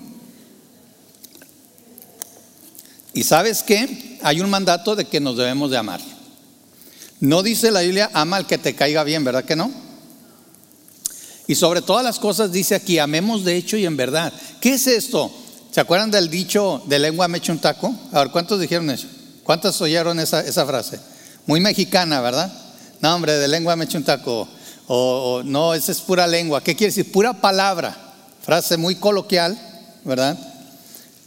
Y 3.13 3.23
sabes 3.23 3.63
que 3.63 4.19
hay 4.23 4.41
un 4.41 4.51
mandato 4.51 4.97
de 4.97 5.05
que 5.05 5.21
nos 5.21 5.37
debemos 5.37 5.71
de 5.71 5.77
amar. 5.77 6.01
No 7.25 7.43
dice 7.43 7.71
la 7.71 7.81
Biblia, 7.81 8.11
ama 8.13 8.37
al 8.37 8.47
que 8.47 8.59
te 8.59 8.75
caiga 8.75 9.03
bien, 9.03 9.25
¿verdad 9.25 9.47
que 9.47 9.57
no? 9.57 9.73
Y 11.47 11.55
sobre 11.55 11.81
todas 11.81 12.05
las 12.05 12.19
cosas 12.19 12.53
dice 12.53 12.75
aquí, 12.75 12.99
amemos 12.99 13.45
de 13.45 13.57
hecho 13.57 13.79
y 13.79 13.87
en 13.87 13.97
verdad. 13.97 14.31
¿Qué 14.61 14.75
es 14.75 14.87
esto? 14.87 15.33
¿Se 15.71 15.81
acuerdan 15.81 16.11
del 16.11 16.29
dicho 16.29 16.83
de 16.85 16.99
lengua 16.99 17.27
me 17.29 17.39
echa 17.39 17.53
un 17.53 17.61
taco? 17.61 17.95
A 18.13 18.19
ver, 18.19 18.31
¿cuántos 18.31 18.61
dijeron 18.61 18.91
eso? 18.91 19.07
¿Cuántos 19.43 19.81
oyeron 19.81 20.21
esa, 20.21 20.67
frase? 20.67 21.01
Muy 21.47 21.61
mexicana, 21.61 22.21
¿verdad? 22.21 22.53
No, 23.01 23.15
hombre, 23.15 23.33
de 23.33 23.49
lengua 23.49 23.75
me 23.75 23.87
echa 23.87 23.97
un 23.97 24.05
taco. 24.05 24.47
O, 24.87 25.41
no, 25.47 25.73
esa 25.73 25.93
es 25.93 26.03
pura 26.03 26.27
lengua. 26.27 26.63
¿Qué 26.63 26.77
quiere 26.77 26.93
decir? 26.93 27.11
Pura 27.11 27.33
palabra. 27.33 27.97
Frase 28.43 28.77
muy 28.77 28.97
coloquial, 28.97 29.59
¿verdad? 30.05 30.39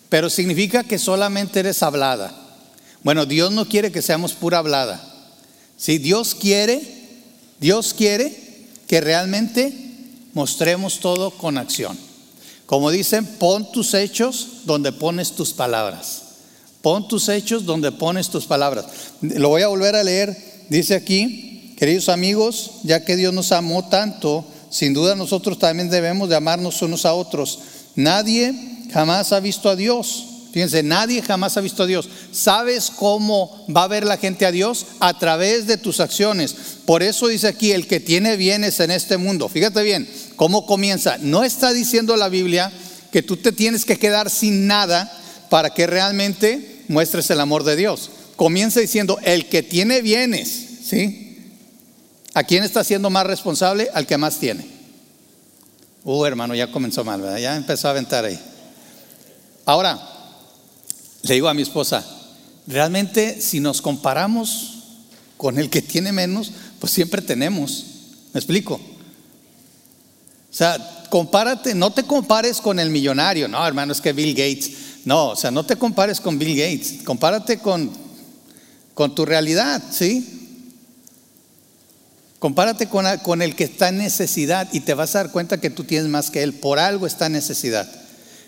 Pero 0.09 0.29
significa 0.29 0.83
que 0.83 0.99
solamente 0.99 1.59
eres 1.59 1.81
hablada. 1.81 2.31
Bueno, 3.01 3.25
Dios 3.25 3.51
no 3.51 3.67
quiere 3.67 3.91
que 3.91 4.03
seamos 4.03 4.33
pura 4.33 4.59
hablada. 4.59 5.16
Si 5.77 5.99
Dios 5.99 6.35
quiere, 6.35 6.81
Dios 7.59 7.93
quiere 7.93 8.35
que 8.87 8.99
realmente 8.99 9.73
mostremos 10.33 10.99
todo 10.99 11.31
con 11.31 11.57
acción. 11.57 11.97
Como 12.65 12.91
dicen, 12.91 13.25
pon 13.25 13.71
tus 13.71 13.93
hechos 13.93 14.63
donde 14.65 14.91
pones 14.91 15.31
tus 15.31 15.53
palabras. 15.53 16.23
Pon 16.81 17.07
tus 17.07 17.29
hechos 17.29 17.65
donde 17.65 17.91
pones 17.91 18.29
tus 18.29 18.45
palabras. 18.45 18.85
Lo 19.21 19.49
voy 19.49 19.61
a 19.61 19.67
volver 19.67 19.95
a 19.95 20.03
leer. 20.03 20.35
Dice 20.69 20.95
aquí, 20.95 21.73
queridos 21.77 22.09
amigos, 22.09 22.71
ya 22.83 23.05
que 23.05 23.15
Dios 23.15 23.33
nos 23.33 23.51
amó 23.51 23.87
tanto, 23.87 24.45
sin 24.69 24.93
duda 24.93 25.15
nosotros 25.15 25.59
también 25.59 25.89
debemos 25.89 26.27
de 26.27 26.35
amarnos 26.35 26.81
unos 26.81 27.05
a 27.05 27.13
otros. 27.13 27.59
Nadie 27.95 28.53
jamás 28.91 29.31
ha 29.31 29.39
visto 29.39 29.69
a 29.69 29.75
Dios. 29.75 30.25
Fíjense, 30.51 30.81
nadie 30.81 31.21
jamás 31.21 31.57
ha 31.57 31.61
visto 31.61 31.83
a 31.83 31.87
Dios. 31.87 32.09
¿Sabes 32.31 32.91
cómo 32.95 33.65
va 33.75 33.83
a 33.83 33.87
ver 33.87 34.05
la 34.05 34.17
gente 34.17 34.45
a 34.45 34.51
Dios? 34.51 34.85
A 34.99 35.17
través 35.19 35.67
de 35.67 35.77
tus 35.77 35.99
acciones. 35.99 36.55
Por 36.85 37.03
eso 37.03 37.27
dice 37.27 37.47
aquí, 37.47 37.71
el 37.71 37.87
que 37.87 37.99
tiene 37.99 38.37
bienes 38.37 38.79
en 38.79 38.91
este 38.91 39.17
mundo. 39.17 39.49
Fíjate 39.49 39.83
bien, 39.83 40.07
¿Cómo 40.37 40.67
comienza? 40.67 41.17
No 41.17 41.43
está 41.43 41.73
diciendo 41.73 42.15
la 42.15 42.29
Biblia 42.29 42.71
que 43.11 43.23
tú 43.23 43.37
te 43.37 43.51
tienes 43.51 43.85
que 43.85 43.97
quedar 43.97 44.29
sin 44.29 44.67
nada 44.67 45.11
para 45.49 45.71
que 45.71 45.87
realmente 45.87 46.83
muestres 46.87 47.29
el 47.31 47.41
amor 47.41 47.63
de 47.63 47.75
Dios. 47.75 48.11
Comienza 48.35 48.79
diciendo, 48.79 49.17
el 49.23 49.49
que 49.49 49.63
tiene 49.63 50.03
bienes, 50.03 50.47
¿sí? 50.83 51.51
¿A 52.35 52.43
quién 52.43 52.63
está 52.63 52.83
siendo 52.83 53.09
más 53.09 53.25
responsable? 53.25 53.89
Al 53.95 54.05
que 54.05 54.15
más 54.17 54.37
tiene. 54.37 54.63
Uh, 56.03 56.23
hermano, 56.25 56.53
ya 56.53 56.71
comenzó 56.71 57.03
mal, 57.03 57.19
¿verdad? 57.19 57.39
Ya 57.39 57.55
empezó 57.55 57.87
a 57.87 57.91
aventar 57.91 58.23
ahí. 58.23 58.39
Ahora, 59.65 59.99
le 61.27 61.35
digo 61.35 61.49
a 61.49 61.53
mi 61.53 61.61
esposa, 61.61 62.05
realmente 62.67 63.41
si 63.41 63.59
nos 63.59 63.81
comparamos 63.81 64.77
con 65.37 65.57
el 65.57 65.69
que 65.69 65.81
tiene 65.81 66.11
menos, 66.11 66.51
pues 66.79 66.91
siempre 66.93 67.21
tenemos. 67.21 67.85
¿Me 68.33 68.39
explico? 68.39 68.75
O 68.75 70.53
sea, 70.53 71.05
compárate, 71.09 71.75
no 71.75 71.91
te 71.91 72.03
compares 72.03 72.59
con 72.59 72.79
el 72.79 72.89
millonario, 72.89 73.47
no, 73.47 73.65
hermano, 73.65 73.93
es 73.93 74.01
que 74.01 74.13
Bill 74.13 74.33
Gates. 74.33 74.71
No, 75.05 75.29
o 75.29 75.35
sea, 75.35 75.51
no 75.51 75.65
te 75.65 75.77
compares 75.77 76.19
con 76.19 76.37
Bill 76.37 76.57
Gates, 76.57 77.03
compárate 77.03 77.59
con, 77.59 77.91
con 78.93 79.15
tu 79.15 79.25
realidad, 79.25 79.81
¿sí? 79.91 80.33
Compárate 82.39 82.87
con, 82.87 83.05
con, 83.19 83.41
el 83.41 83.55
que 83.55 83.63
está 83.63 83.89
en 83.89 83.97
necesidad 83.99 84.67
y 84.73 84.81
te 84.81 84.93
vas 84.93 85.15
a 85.15 85.23
dar 85.23 85.31
cuenta 85.31 85.59
que 85.59 85.69
tú 85.69 85.83
tienes 85.83 86.09
más 86.09 86.29
que 86.29 86.43
él, 86.43 86.53
por 86.53 86.77
algo 86.77 87.07
está 87.07 87.27
en 87.27 87.33
necesidad. 87.33 87.89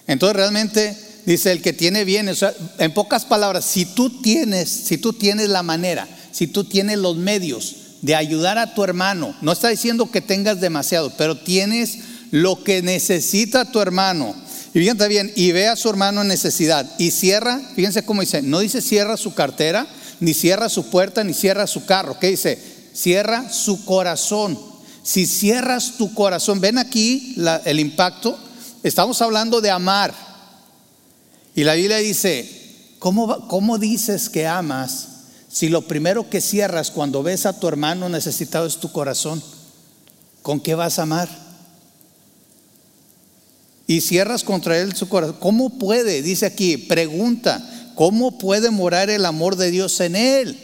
Entonces 0.05 0.35
realmente 0.35 0.97
dice 1.25 1.51
el 1.51 1.61
que 1.61 1.73
tiene 1.73 2.03
bien, 2.05 2.27
o 2.29 2.35
sea, 2.35 2.53
en 2.77 2.93
pocas 2.93 3.25
palabras, 3.25 3.65
si 3.65 3.85
tú 3.85 4.21
tienes, 4.21 4.69
si 4.69 4.97
tú 4.97 5.13
tienes 5.13 5.49
la 5.49 5.63
manera, 5.63 6.07
si 6.31 6.47
tú 6.47 6.63
tienes 6.63 6.97
los 6.97 7.17
medios, 7.17 7.75
de 8.01 8.15
ayudar 8.15 8.57
a 8.57 8.73
tu 8.73 8.83
hermano. 8.83 9.35
No 9.41 9.51
está 9.51 9.69
diciendo 9.69 10.09
que 10.09 10.21
tengas 10.21 10.61
demasiado, 10.61 11.11
pero 11.17 11.37
tienes 11.37 11.99
lo 12.31 12.63
que 12.63 12.81
necesita 12.81 13.71
tu 13.71 13.81
hermano. 13.81 14.35
Y 14.73 14.79
fíjate 14.79 15.07
bien, 15.07 15.31
y 15.35 15.51
ve 15.51 15.67
a 15.67 15.75
su 15.75 15.89
hermano 15.89 16.21
en 16.21 16.27
necesidad. 16.27 16.89
Y 16.97 17.11
cierra, 17.11 17.59
fíjense 17.75 18.05
cómo 18.05 18.21
dice, 18.21 18.41
no 18.41 18.59
dice 18.59 18.81
cierra 18.81 19.17
su 19.17 19.33
cartera, 19.33 19.87
ni 20.19 20.33
cierra 20.33 20.69
su 20.69 20.89
puerta, 20.89 21.23
ni 21.23 21.33
cierra 21.33 21.67
su 21.67 21.85
carro. 21.85 22.19
¿Qué 22.19 22.27
dice? 22.27 22.59
Cierra 22.93 23.49
su 23.51 23.83
corazón. 23.85 24.59
Si 25.01 25.25
cierras 25.25 25.93
tu 25.97 26.13
corazón, 26.13 26.61
ven 26.61 26.77
aquí 26.77 27.35
el 27.65 27.79
impacto. 27.79 28.37
Estamos 28.83 29.21
hablando 29.21 29.59
de 29.59 29.71
amar. 29.71 30.28
Y 31.59 31.65
la 31.65 31.73
Biblia 31.73 31.97
dice, 31.97 32.49
¿cómo, 32.99 33.49
cómo 33.49 33.77
dices 33.77 34.29
que 34.29 34.47
amas 34.47 35.09
si 35.51 35.67
lo 35.67 35.81
primero 35.81 36.29
que 36.29 36.39
cierras 36.39 36.89
cuando 36.89 37.21
ves 37.21 37.45
a 37.45 37.59
tu 37.59 37.67
hermano 37.67 38.07
necesitado 38.07 38.65
es 38.65 38.77
tu 38.77 38.93
corazón, 38.93 39.43
¿con 40.41 40.61
qué 40.61 40.73
vas 40.73 40.99
a 40.99 41.01
amar? 41.01 41.27
Y 43.87 43.99
cierras 43.99 44.45
contra 44.45 44.79
él 44.79 44.95
su 44.95 45.09
corazón. 45.09 45.35
¿Cómo 45.41 45.77
puede? 45.77 46.21
Dice 46.21 46.45
aquí, 46.45 46.77
pregunta, 46.77 47.61
¿cómo 47.93 48.37
puede 48.37 48.69
morar 48.69 49.09
el 49.09 49.25
amor 49.25 49.57
de 49.57 49.69
Dios 49.69 49.99
en 49.99 50.15
él? 50.15 50.57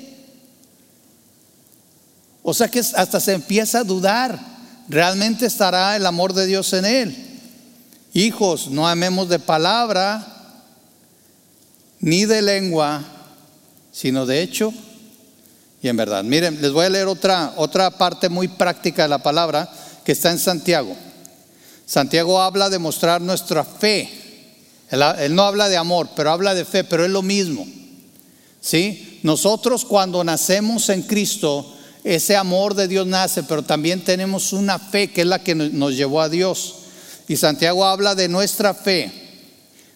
O 2.41 2.53
sea 2.53 2.69
que 2.69 2.79
hasta 2.79 3.19
se 3.19 3.33
empieza 3.33 3.79
a 3.79 3.83
dudar, 3.83 4.39
¿realmente 4.87 5.45
estará 5.45 5.97
el 5.97 6.05
amor 6.05 6.31
de 6.31 6.45
Dios 6.45 6.71
en 6.71 6.85
él? 6.85 7.41
Hijos, 8.13 8.69
no 8.69 8.87
amemos 8.87 9.27
de 9.27 9.39
palabra 9.39 10.31
ni 12.05 12.25
de 12.25 12.43
lengua, 12.43 13.03
sino 13.91 14.27
de 14.27 14.43
hecho 14.43 14.71
y 15.81 15.87
en 15.87 15.97
verdad. 15.97 16.23
Miren, 16.23 16.61
les 16.61 16.71
voy 16.71 16.85
a 16.85 16.89
leer 16.89 17.07
otra, 17.07 17.53
otra 17.57 17.89
parte 17.89 18.29
muy 18.29 18.47
práctica 18.47 19.03
de 19.03 19.09
la 19.09 19.23
palabra 19.23 19.67
que 20.03 20.11
está 20.11 20.29
en 20.29 20.37
Santiago. 20.37 20.95
Santiago 21.87 22.39
habla 22.39 22.69
de 22.69 22.77
mostrar 22.77 23.21
nuestra 23.21 23.63
fe. 23.63 24.07
Él, 24.91 25.33
no 25.33 25.43
habla 25.43 25.67
de 25.67 25.77
amor, 25.77 26.09
pero 26.15 26.29
habla 26.29 26.53
de 26.53 26.63
fe, 26.63 26.83
pero 26.83 27.05
es 27.05 27.09
lo 27.09 27.23
mismo. 27.23 27.65
¿Sí? 28.61 29.19
Nosotros 29.23 29.83
cuando 29.83 30.23
nacemos 30.23 30.89
en 30.89 31.01
Cristo, 31.01 31.73
ese 32.03 32.35
amor 32.35 32.75
de 32.75 32.87
Dios 32.87 33.07
nace, 33.07 33.41
pero 33.41 33.63
también 33.63 34.03
tenemos 34.03 34.53
una 34.53 34.77
fe 34.77 35.07
que 35.07 35.21
es 35.21 35.27
la 35.27 35.39
que 35.39 35.55
nos 35.55 35.95
llevó 35.95 36.21
a 36.21 36.29
Dios. 36.29 36.75
Y 37.27 37.35
Santiago 37.35 37.83
habla 37.83 38.13
de 38.13 38.27
nuestra 38.27 38.75
fe, 38.75 39.24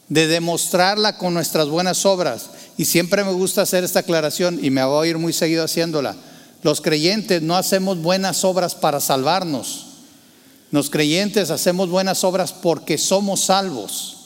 de 0.09 0.27
demostrarla 0.27 1.17
con 1.17 1.33
nuestras 1.33 1.69
buenas 1.69 2.05
obras. 2.05 2.49
Y 2.77 2.85
siempre 2.85 3.23
me 3.23 3.31
gusta 3.31 3.61
hacer 3.61 3.83
esta 3.83 3.99
aclaración 3.99 4.63
y 4.63 4.69
me 4.71 4.83
voy 4.83 5.07
a 5.07 5.09
ir 5.11 5.17
muy 5.17 5.33
seguido 5.33 5.63
haciéndola. 5.63 6.15
Los 6.63 6.81
creyentes 6.81 7.41
no 7.41 7.55
hacemos 7.55 8.01
buenas 8.01 8.43
obras 8.43 8.75
para 8.75 8.99
salvarnos. 8.99 9.85
Los 10.71 10.89
creyentes 10.89 11.51
hacemos 11.51 11.89
buenas 11.89 12.23
obras 12.23 12.51
porque 12.51 12.97
somos 12.97 13.41
salvos. 13.45 14.17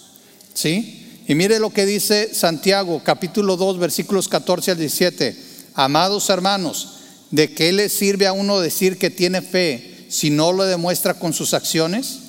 ¿Sí? 0.53 1.21
Y 1.27 1.35
mire 1.35 1.59
lo 1.59 1.69
que 1.69 1.85
dice 1.85 2.33
Santiago, 2.33 3.01
capítulo 3.03 3.55
2, 3.55 3.77
versículos 3.79 4.27
14 4.27 4.71
al 4.71 4.77
17. 4.77 5.37
Amados 5.73 6.29
hermanos, 6.29 6.89
¿de 7.31 7.53
qué 7.53 7.71
le 7.71 7.89
sirve 7.89 8.27
a 8.27 8.33
uno 8.33 8.59
decir 8.59 8.97
que 8.97 9.09
tiene 9.09 9.41
fe 9.41 10.05
si 10.09 10.29
no 10.29 10.51
lo 10.51 10.65
demuestra 10.65 11.13
con 11.13 11.33
sus 11.33 11.53
acciones? 11.53 12.19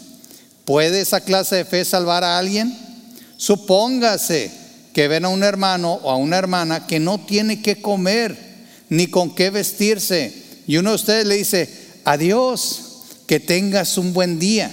¿Puede 0.65 1.01
esa 1.01 1.21
clase 1.21 1.57
de 1.57 1.65
fe 1.65 1.85
salvar 1.85 2.25
a 2.25 2.39
alguien? 2.39 2.84
Supóngase 3.37 4.51
que 4.93 5.09
ven 5.09 5.25
a 5.25 5.29
un 5.29 5.43
hermano 5.43 5.93
o 6.03 6.11
a 6.11 6.17
una 6.17 6.39
hermana 6.39 6.87
que 6.87 7.01
no 7.01 7.19
tiene 7.19 7.61
que 7.61 7.83
comer 7.83 8.37
ni 8.89 9.09
con 9.09 9.35
qué 9.35 9.51
vestirse. 9.51 10.33
Y 10.67 10.77
uno 10.77 10.91
de 10.91 10.97
ustedes 10.97 11.27
le 11.27 11.37
dice, 11.37 11.69
adiós, 12.05 13.03
que 13.27 13.41
tengas 13.41 13.99
un 13.99 14.13
buen 14.13 14.39
día, 14.39 14.71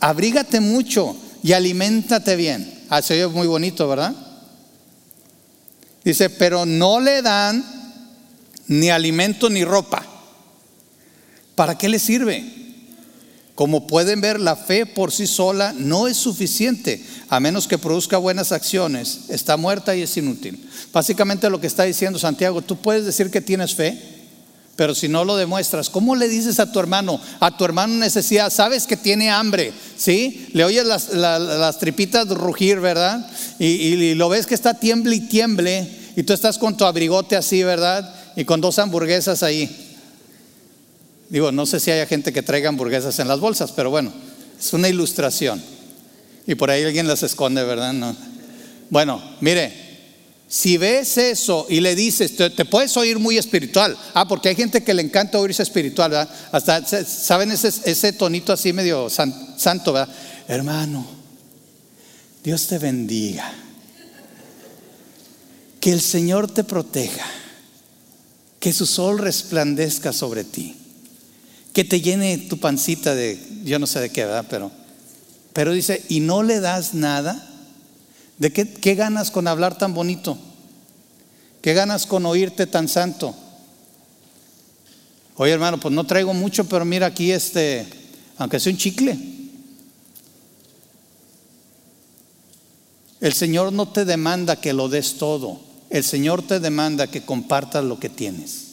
abrígate 0.00 0.60
mucho 0.60 1.16
y 1.42 1.52
aliméntate 1.52 2.36
bien. 2.36 2.84
Ah, 2.88 3.02
se 3.02 3.14
oye 3.14 3.32
muy 3.32 3.46
bonito, 3.46 3.86
¿verdad? 3.88 4.14
Dice, 6.04 6.30
pero 6.30 6.64
no 6.64 7.00
le 7.00 7.20
dan 7.22 7.64
ni 8.68 8.88
alimento 8.90 9.50
ni 9.50 9.64
ropa. 9.64 10.04
¿Para 11.54 11.76
qué 11.76 11.88
le 11.88 11.98
sirve? 11.98 12.57
Como 13.58 13.88
pueden 13.88 14.20
ver, 14.20 14.38
la 14.38 14.54
fe 14.54 14.86
por 14.86 15.10
sí 15.10 15.26
sola 15.26 15.74
no 15.76 16.06
es 16.06 16.16
suficiente, 16.16 17.04
a 17.28 17.40
menos 17.40 17.66
que 17.66 17.76
produzca 17.76 18.16
buenas 18.16 18.52
acciones. 18.52 19.22
Está 19.30 19.56
muerta 19.56 19.96
y 19.96 20.02
es 20.02 20.16
inútil. 20.16 20.64
Básicamente 20.92 21.50
lo 21.50 21.60
que 21.60 21.66
está 21.66 21.82
diciendo 21.82 22.20
Santiago, 22.20 22.62
tú 22.62 22.76
puedes 22.76 23.04
decir 23.04 23.32
que 23.32 23.40
tienes 23.40 23.74
fe, 23.74 24.00
Pero 24.76 24.94
si 24.94 25.08
no 25.08 25.24
lo 25.24 25.36
demuestras, 25.36 25.90
¿cómo 25.90 26.14
le 26.14 26.28
dices 26.28 26.60
a 26.60 26.70
tu 26.70 26.78
hermano, 26.78 27.20
a 27.40 27.56
tu 27.56 27.64
hermano 27.64 27.96
necesidad? 27.96 28.52
Sabes 28.52 28.86
que 28.86 28.96
tiene 28.96 29.28
hambre, 29.28 29.72
¿sí? 29.96 30.50
Le 30.52 30.64
oyes 30.64 30.86
las, 30.86 31.78
tripitas 31.80 32.28
rugir, 32.28 32.78
¿verdad? 32.78 33.28
Y, 33.58 33.66
y, 33.66 34.14
lo 34.14 34.28
ves 34.28 34.46
que 34.46 34.54
está 34.54 34.74
tiemble 34.74 35.16
y 35.16 35.20
tiemble, 35.22 35.84
y 36.14 36.22
tú 36.22 36.32
estás 36.32 36.58
con 36.58 36.76
tu 36.76 36.84
abrigote 36.84 37.34
así, 37.34 37.64
¿verdad? 37.64 38.14
Y 38.36 38.44
con 38.44 38.60
dos 38.60 38.78
hamburguesas 38.78 39.42
ahí. 39.42 39.87
Digo, 41.28 41.52
no 41.52 41.66
sé 41.66 41.78
si 41.80 41.90
haya 41.90 42.06
gente 42.06 42.32
que 42.32 42.42
traiga 42.42 42.68
hamburguesas 42.68 43.18
en 43.18 43.28
las 43.28 43.40
bolsas, 43.40 43.72
pero 43.72 43.90
bueno, 43.90 44.12
es 44.58 44.72
una 44.72 44.88
ilustración. 44.88 45.62
Y 46.46 46.54
por 46.54 46.70
ahí 46.70 46.82
alguien 46.84 47.06
las 47.06 47.22
esconde, 47.22 47.62
¿verdad? 47.62 47.92
No. 47.92 48.16
Bueno, 48.88 49.22
mire, 49.40 49.88
si 50.48 50.78
ves 50.78 51.18
eso 51.18 51.66
y 51.68 51.80
le 51.80 51.94
dices, 51.94 52.34
te, 52.34 52.64
puedes 52.64 52.96
oír 52.96 53.18
muy 53.18 53.36
espiritual. 53.36 53.94
Ah, 54.14 54.26
porque 54.26 54.48
hay 54.48 54.54
gente 54.54 54.82
que 54.82 54.94
le 54.94 55.02
encanta 55.02 55.38
oírse 55.38 55.62
espiritual, 55.62 56.10
¿verdad? 56.10 56.30
Hasta, 56.50 57.04
¿saben 57.04 57.50
ese, 57.50 57.68
ese 57.68 58.14
tonito 58.14 58.54
así 58.54 58.72
medio 58.72 59.10
santo, 59.10 59.92
¿verdad? 59.92 60.08
Hermano, 60.48 61.06
Dios 62.42 62.66
te 62.66 62.78
bendiga. 62.78 63.52
Que 65.80 65.92
el 65.92 66.00
Señor 66.00 66.50
te 66.50 66.64
proteja. 66.64 67.26
Que 68.58 68.72
su 68.72 68.86
sol 68.86 69.18
resplandezca 69.18 70.14
sobre 70.14 70.44
ti. 70.44 70.77
Que 71.78 71.84
te 71.84 72.00
llene 72.00 72.36
tu 72.38 72.58
pancita 72.58 73.14
de, 73.14 73.38
yo 73.62 73.78
no 73.78 73.86
sé 73.86 74.00
de 74.00 74.10
qué, 74.10 74.24
¿verdad? 74.24 74.46
Pero, 74.50 74.72
pero 75.52 75.72
dice, 75.72 76.04
y 76.08 76.18
no 76.18 76.42
le 76.42 76.58
das 76.58 76.92
nada. 76.92 77.40
¿De 78.36 78.52
qué, 78.52 78.94
ganas 78.96 79.30
con 79.30 79.46
hablar 79.46 79.78
tan 79.78 79.94
bonito? 79.94 80.36
¿Qué 81.62 81.74
ganas 81.74 82.04
con 82.04 82.26
oírte 82.26 82.66
tan 82.66 82.88
santo? 82.88 83.32
Oye, 85.36 85.52
hermano, 85.52 85.78
pues 85.78 85.94
no 85.94 86.04
traigo 86.04 86.34
mucho, 86.34 86.68
pero 86.68 86.84
mira 86.84 87.06
aquí 87.06 87.30
este, 87.30 87.86
aunque 88.38 88.58
sea 88.58 88.72
un 88.72 88.78
chicle. 88.78 89.16
El 93.20 93.34
Señor 93.34 93.72
no 93.72 93.86
te 93.86 94.04
demanda 94.04 94.60
que 94.60 94.72
lo 94.72 94.88
des 94.88 95.16
todo. 95.16 95.60
El 95.90 96.02
Señor 96.02 96.42
te 96.42 96.58
demanda 96.58 97.06
que 97.06 97.24
compartas 97.24 97.84
lo 97.84 98.00
que 98.00 98.08
tienes. 98.08 98.64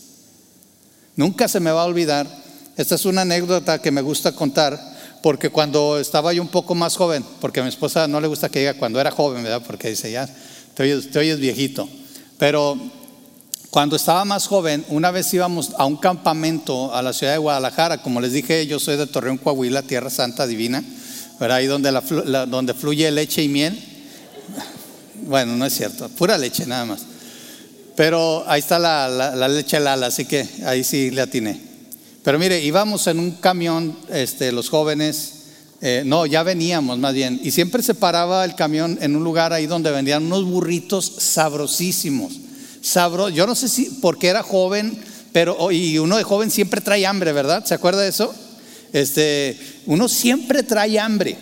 Nunca 1.16 1.48
se 1.48 1.60
me 1.60 1.70
va 1.70 1.84
a 1.84 1.86
olvidar. 1.86 2.45
Esta 2.78 2.96
es 2.96 3.06
una 3.06 3.22
anécdota 3.22 3.82
que 3.82 3.92
me 3.92 4.02
gusta 4.02 4.34
contar 4.34 4.78
porque 5.26 5.50
cuando 5.50 5.98
estaba 5.98 6.34
yo 6.34 6.42
un 6.42 6.50
poco 6.50 6.76
más 6.76 6.98
joven, 6.98 7.26
porque 7.40 7.60
a 7.60 7.64
mi 7.64 7.70
esposa 7.70 8.08
no 8.08 8.22
le 8.22 8.28
gusta 8.28 8.50
que 8.50 8.60
diga 8.60 8.76
cuando 8.76 9.02
era 9.02 9.10
joven, 9.10 9.42
¿verdad? 9.42 9.64
Porque 9.66 9.90
dice, 9.90 10.12
ya, 10.12 10.30
te 10.76 10.84
oyes, 10.84 11.40
viejito. 11.40 11.90
Pero 12.38 12.78
cuando 13.72 13.96
estaba 13.96 14.24
más 14.26 14.46
joven, 14.46 14.86
una 14.90 15.10
vez 15.10 15.34
íbamos 15.34 15.72
a 15.78 15.86
un 15.86 15.96
campamento 15.98 16.94
a 16.94 17.02
la 17.02 17.12
ciudad 17.12 17.32
de 17.32 17.40
Guadalajara, 17.40 18.04
como 18.04 18.22
les 18.22 18.34
dije, 18.34 18.68
yo 18.68 18.80
soy 18.80 18.98
de 18.98 19.08
Torreón, 19.08 19.38
Coahuila, 19.38 19.82
Tierra 19.82 20.12
Santa 20.12 20.46
Divina, 20.46 20.84
¿verdad? 21.40 21.58
Ahí 21.58 21.66
donde, 21.66 21.92
donde 22.48 22.74
fluye 22.76 23.10
leche 23.10 23.42
y 23.42 23.48
miel. 23.48 23.84
Bueno, 25.24 25.56
no 25.56 25.66
es 25.66 25.74
cierto, 25.74 26.08
pura 26.10 26.38
leche 26.38 26.68
nada 26.68 26.86
más. 26.86 27.02
Pero 27.96 28.44
ahí 28.48 28.60
está 28.60 28.78
la, 28.78 29.10
la 29.10 29.48
leche 29.48 29.80
Lala, 29.80 30.06
así 30.06 30.26
que 30.26 30.48
ahí 30.66 30.84
sí 30.84 31.10
le 31.10 31.22
atiné. 31.22 31.65
Pero 32.26 32.40
mire, 32.40 32.60
íbamos 32.60 33.06
en 33.06 33.20
un 33.20 33.32
camión, 33.34 33.96
este, 34.10 34.52
los 34.52 34.70
jóvenes, 34.70 35.34
eh, 35.80 36.02
no, 36.04 36.26
ya 36.26 36.42
veníamos 36.42 36.98
más 36.98 37.14
bien, 37.14 37.40
y 37.44 37.52
siempre 37.52 37.84
se 37.84 37.94
paraba 37.94 38.44
el 38.44 38.56
camión 38.56 38.98
en 39.00 39.16
un 39.16 39.24
lugar 39.24 39.54
ahí 39.54 39.68
donde 39.68 39.92
vendían 39.92 40.26
unos 40.26 40.44
burritos 40.44 41.06
sabrosísimos. 41.20 42.34
Sabro, 42.82 43.30
yo 43.30 43.46
no 43.46 43.54
sé 43.54 43.70
si 43.70 44.00
porque 44.02 44.28
era 44.28 44.42
joven, 44.42 44.98
pero 45.34 45.72
y 45.72 46.00
uno 46.00 46.18
de 46.18 46.24
joven 46.24 46.50
siempre 46.50 46.82
trae 46.82 47.06
hambre, 47.06 47.32
¿verdad? 47.32 47.64
¿Se 47.64 47.76
acuerda 47.76 48.02
de 48.02 48.10
eso? 48.10 48.34
Este, 48.92 49.56
uno 49.86 50.10
siempre 50.10 50.64
trae 50.64 50.98
hambre. 50.98 51.38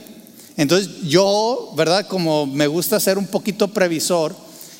Entonces 0.57 1.03
yo, 1.03 1.73
¿verdad? 1.77 2.07
Como 2.07 2.45
me 2.45 2.67
gusta 2.67 2.99
ser 2.99 3.17
un 3.17 3.27
poquito 3.27 3.69
previsor, 3.69 4.35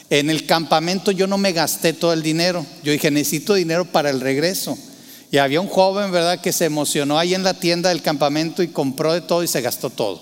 en 0.09 0.29
el 0.29 0.45
campamento 0.45 1.11
yo 1.11 1.27
no 1.27 1.37
me 1.37 1.53
gasté 1.53 1.93
todo 1.93 2.11
el 2.11 2.23
dinero. 2.23 2.65
Yo 2.83 2.91
dije, 2.91 3.09
necesito 3.09 3.53
dinero 3.53 3.85
para 3.85 4.09
el 4.09 4.19
regreso. 4.19 4.77
Y 5.33 5.39
había 5.39 5.61
un 5.61 5.67
joven, 5.67 6.11
¿verdad?, 6.11 6.41
que 6.41 6.53
se 6.53 6.65
emocionó 6.65 7.17
ahí 7.17 7.33
en 7.33 7.41
la 7.41 7.55
tienda 7.55 7.89
del 7.89 8.03
campamento 8.03 8.61
y 8.61 8.67
compró 8.67 9.13
de 9.13 9.21
todo 9.21 9.41
y 9.41 9.47
se 9.47 9.61
gastó 9.61 9.89
todo. 9.89 10.21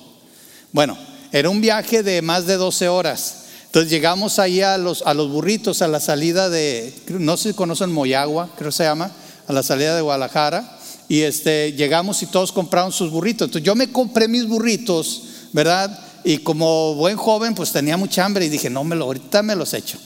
Bueno, 0.71 0.97
era 1.33 1.49
un 1.49 1.59
viaje 1.59 2.01
de 2.01 2.21
más 2.21 2.45
de 2.45 2.55
12 2.55 2.87
horas. 2.87 3.43
Entonces 3.65 3.91
llegamos 3.91 4.39
ahí 4.39 4.61
a 4.61 4.77
los, 4.77 5.03
a 5.05 5.13
los 5.13 5.29
burritos, 5.29 5.81
a 5.81 5.89
la 5.89 5.99
salida 5.99 6.49
de, 6.49 6.93
no 7.09 7.35
sé 7.35 7.49
si 7.49 7.55
conocen 7.55 7.91
Moyagua, 7.91 8.51
creo 8.55 8.69
que 8.69 8.77
se 8.77 8.85
llama, 8.85 9.11
a 9.47 9.51
la 9.51 9.63
salida 9.63 9.97
de 9.97 10.01
Guadalajara. 10.01 10.79
Y 11.09 11.23
este, 11.23 11.73
llegamos 11.73 12.23
y 12.23 12.27
todos 12.27 12.53
compraron 12.53 12.93
sus 12.93 13.11
burritos. 13.11 13.49
Entonces 13.49 13.65
yo 13.65 13.75
me 13.75 13.91
compré 13.91 14.29
mis 14.29 14.47
burritos, 14.47 15.23
¿verdad? 15.51 15.99
Y 16.23 16.37
como 16.37 16.95
buen 16.95 17.17
joven, 17.17 17.53
pues 17.53 17.73
tenía 17.73 17.97
mucha 17.97 18.23
hambre 18.23 18.45
y 18.45 18.49
dije, 18.49 18.69
no, 18.69 18.85
me 18.85 18.95
lo, 18.95 19.03
ahorita 19.03 19.43
me 19.43 19.57
los 19.57 19.73
echo 19.73 19.97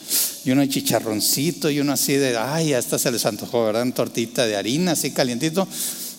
y 0.45 0.51
uno 0.51 0.63
chicharroncito 0.67 1.71
y 1.71 1.79
uno 1.79 1.93
así 1.93 2.13
de, 2.13 2.37
ay, 2.37 2.73
hasta 2.73 2.99
se 2.99 3.11
les 3.11 3.25
antojó, 3.25 3.65
¿verdad? 3.65 3.81
Una 3.81 3.95
tortita 3.95 4.45
de 4.45 4.55
harina 4.55 4.91
así 4.91 5.09
calientito, 5.09 5.67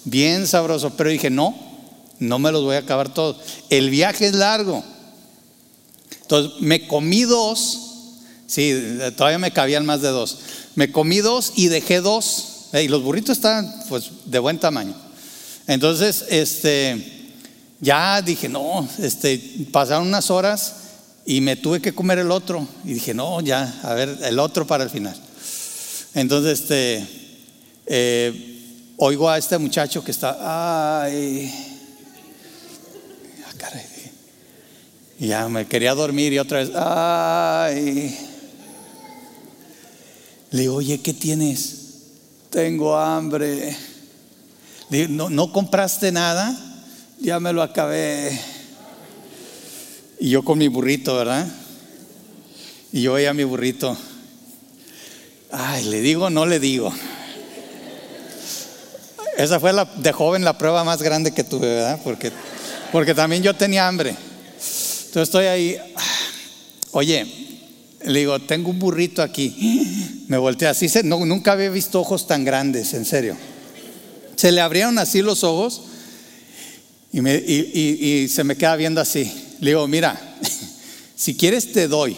bien 0.04 0.48
sabroso. 0.48 0.90
Pero 0.96 1.10
dije, 1.10 1.30
no, 1.30 1.54
no 2.18 2.40
me 2.40 2.50
los 2.50 2.64
voy 2.64 2.74
a 2.74 2.80
acabar 2.80 3.14
todos. 3.14 3.36
El 3.70 3.88
viaje 3.88 4.26
es 4.26 4.34
largo. 4.34 4.82
Entonces 6.22 6.60
me 6.60 6.88
comí 6.88 7.22
dos, 7.22 7.78
sí, 8.48 8.98
todavía 9.16 9.38
me 9.38 9.52
cabían 9.52 9.86
más 9.86 10.02
de 10.02 10.08
dos. 10.08 10.38
Me 10.74 10.90
comí 10.90 11.18
dos 11.18 11.52
y 11.54 11.68
dejé 11.68 12.00
dos. 12.00 12.68
Y 12.72 12.88
los 12.88 13.04
burritos 13.04 13.36
estaban 13.36 13.72
pues 13.88 14.10
de 14.24 14.40
buen 14.40 14.58
tamaño. 14.58 14.94
Entonces, 15.68 16.24
este, 16.30 17.32
ya 17.80 18.20
dije, 18.22 18.48
no, 18.48 18.88
este, 18.98 19.38
pasaron 19.70 20.08
unas 20.08 20.32
horas 20.32 20.85
y 21.26 21.40
me 21.40 21.56
tuve 21.56 21.82
que 21.82 21.92
comer 21.92 22.20
el 22.20 22.30
otro. 22.30 22.66
Y 22.84 22.94
dije, 22.94 23.12
no, 23.12 23.40
ya, 23.40 23.80
a 23.82 23.94
ver, 23.94 24.16
el 24.22 24.38
otro 24.38 24.66
para 24.66 24.84
el 24.84 24.90
final. 24.90 25.20
Entonces, 26.14 26.60
este, 26.60 27.06
eh, 27.84 28.92
oigo 28.96 29.28
a 29.28 29.36
este 29.36 29.58
muchacho 29.58 30.02
que 30.02 30.12
está, 30.12 30.38
ay, 30.40 31.52
ah, 33.44 33.70
ya 35.18 35.48
me 35.48 35.66
quería 35.66 35.94
dormir 35.94 36.32
y 36.32 36.38
otra 36.38 36.60
vez, 36.60 36.70
ay. 36.74 38.16
Le 40.52 40.60
digo, 40.60 40.76
oye, 40.76 41.00
¿qué 41.00 41.12
tienes? 41.12 41.82
Tengo 42.50 42.96
hambre. 42.96 43.76
Le 44.90 44.98
digo, 44.98 45.10
¿no, 45.10 45.28
¿no 45.28 45.52
compraste 45.52 46.12
nada? 46.12 46.56
Ya 47.18 47.40
me 47.40 47.52
lo 47.52 47.62
acabé. 47.62 48.55
Y 50.18 50.30
yo 50.30 50.42
con 50.42 50.58
mi 50.58 50.68
burrito, 50.68 51.14
¿verdad? 51.16 51.46
Y 52.92 53.02
yo 53.02 53.14
veía 53.14 53.34
mi 53.34 53.44
burrito. 53.44 53.96
Ay, 55.50 55.84
le 55.84 56.00
digo, 56.00 56.30
no 56.30 56.46
le 56.46 56.58
digo. 56.58 56.92
Esa 59.36 59.60
fue 59.60 59.72
la, 59.74 59.84
de 59.84 60.12
joven 60.12 60.44
la 60.44 60.56
prueba 60.56 60.82
más 60.84 61.02
grande 61.02 61.32
que 61.32 61.44
tuve, 61.44 61.66
¿verdad? 61.66 62.00
Porque, 62.02 62.32
porque 62.90 63.14
también 63.14 63.42
yo 63.42 63.54
tenía 63.54 63.86
hambre. 63.86 64.10
Entonces 64.10 65.22
estoy 65.22 65.46
ahí. 65.46 65.76
Oye, 66.92 67.26
le 68.04 68.18
digo, 68.20 68.38
tengo 68.40 68.70
un 68.70 68.78
burrito 68.78 69.22
aquí. 69.22 70.24
Me 70.28 70.38
volteé 70.38 70.68
así, 70.68 70.88
no, 71.04 71.24
nunca 71.26 71.52
había 71.52 71.68
visto 71.68 72.00
ojos 72.00 72.26
tan 72.26 72.44
grandes, 72.44 72.94
en 72.94 73.04
serio. 73.04 73.36
Se 74.36 74.50
le 74.50 74.62
abrieron 74.62 74.98
así 74.98 75.20
los 75.20 75.44
ojos 75.44 75.82
y, 77.12 77.20
me, 77.20 77.34
y 77.36 78.28
se 78.28 78.42
me 78.42 78.56
queda 78.56 78.76
viendo 78.76 79.02
así. 79.02 79.45
Le 79.60 79.70
digo, 79.70 79.86
mira, 79.88 80.20
si 81.16 81.36
quieres 81.36 81.72
te 81.72 81.88
doy. 81.88 82.16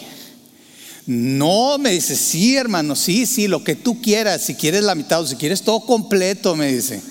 No, 1.05 1.77
me 1.79 1.91
dice, 1.91 2.15
sí, 2.15 2.55
hermano, 2.55 2.95
sí, 2.95 3.25
sí, 3.25 3.47
lo 3.47 3.63
que 3.63 3.75
tú 3.75 4.01
quieras, 4.01 4.43
si 4.43 4.53
quieres 4.53 4.83
la 4.83 4.93
mitad 4.95 5.21
o 5.21 5.27
si 5.27 5.35
quieres 5.35 5.63
todo 5.63 5.81
completo, 5.81 6.55
me 6.55 6.71
dice. 6.71 7.01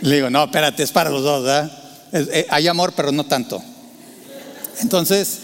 Le 0.00 0.16
digo, 0.16 0.30
no, 0.30 0.44
espérate, 0.44 0.82
es 0.82 0.92
para 0.92 1.10
los 1.10 1.22
dos, 1.22 1.44
¿verdad? 1.44 1.70
Eh, 2.12 2.46
hay 2.48 2.68
amor, 2.68 2.94
pero 2.96 3.12
no 3.12 3.26
tanto. 3.26 3.62
Entonces, 4.80 5.38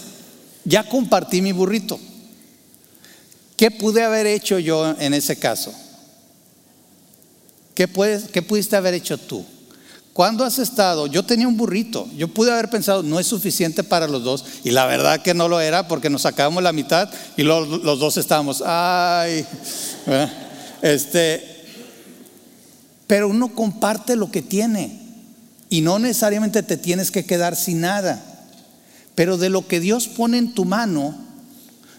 ya 0.63 0.87
compartí 0.87 1.41
mi 1.41 1.51
burrito. 1.51 1.99
¿Qué 3.55 3.69
pude 3.69 4.03
haber 4.03 4.25
hecho 4.25 4.57
yo 4.57 4.95
en 4.99 5.13
ese 5.13 5.37
caso? 5.37 5.73
¿Qué, 7.75 7.87
puedes, 7.87 8.23
qué 8.29 8.41
pudiste 8.41 8.75
haber 8.75 8.93
hecho 8.95 9.17
tú? 9.17 9.45
¿Cuándo 10.13 10.43
has 10.43 10.59
estado? 10.59 11.07
Yo 11.07 11.23
tenía 11.23 11.47
un 11.47 11.55
burrito. 11.55 12.07
Yo 12.17 12.27
pude 12.27 12.51
haber 12.51 12.69
pensado, 12.69 13.01
no 13.01 13.19
es 13.19 13.27
suficiente 13.27 13.83
para 13.83 14.07
los 14.07 14.23
dos. 14.23 14.43
Y 14.63 14.71
la 14.71 14.85
verdad 14.85 15.21
que 15.21 15.33
no 15.33 15.47
lo 15.47 15.61
era 15.61 15.87
porque 15.87 16.09
nos 16.09 16.23
sacábamos 16.23 16.61
la 16.61 16.73
mitad 16.73 17.09
y 17.37 17.43
los, 17.43 17.67
los 17.67 17.99
dos 17.99 18.17
estábamos, 18.17 18.61
ay. 18.65 19.45
Este, 20.81 21.43
pero 23.07 23.29
uno 23.29 23.53
comparte 23.53 24.15
lo 24.15 24.31
que 24.31 24.41
tiene. 24.41 24.99
Y 25.69 25.79
no 25.81 25.99
necesariamente 25.99 26.63
te 26.63 26.75
tienes 26.75 27.11
que 27.11 27.25
quedar 27.25 27.55
sin 27.55 27.81
nada. 27.81 28.21
Pero 29.15 29.37
de 29.37 29.49
lo 29.49 29.67
que 29.67 29.79
Dios 29.79 30.09
pone 30.09 30.37
en 30.37 30.53
tu 30.53 30.65
mano, 30.65 31.15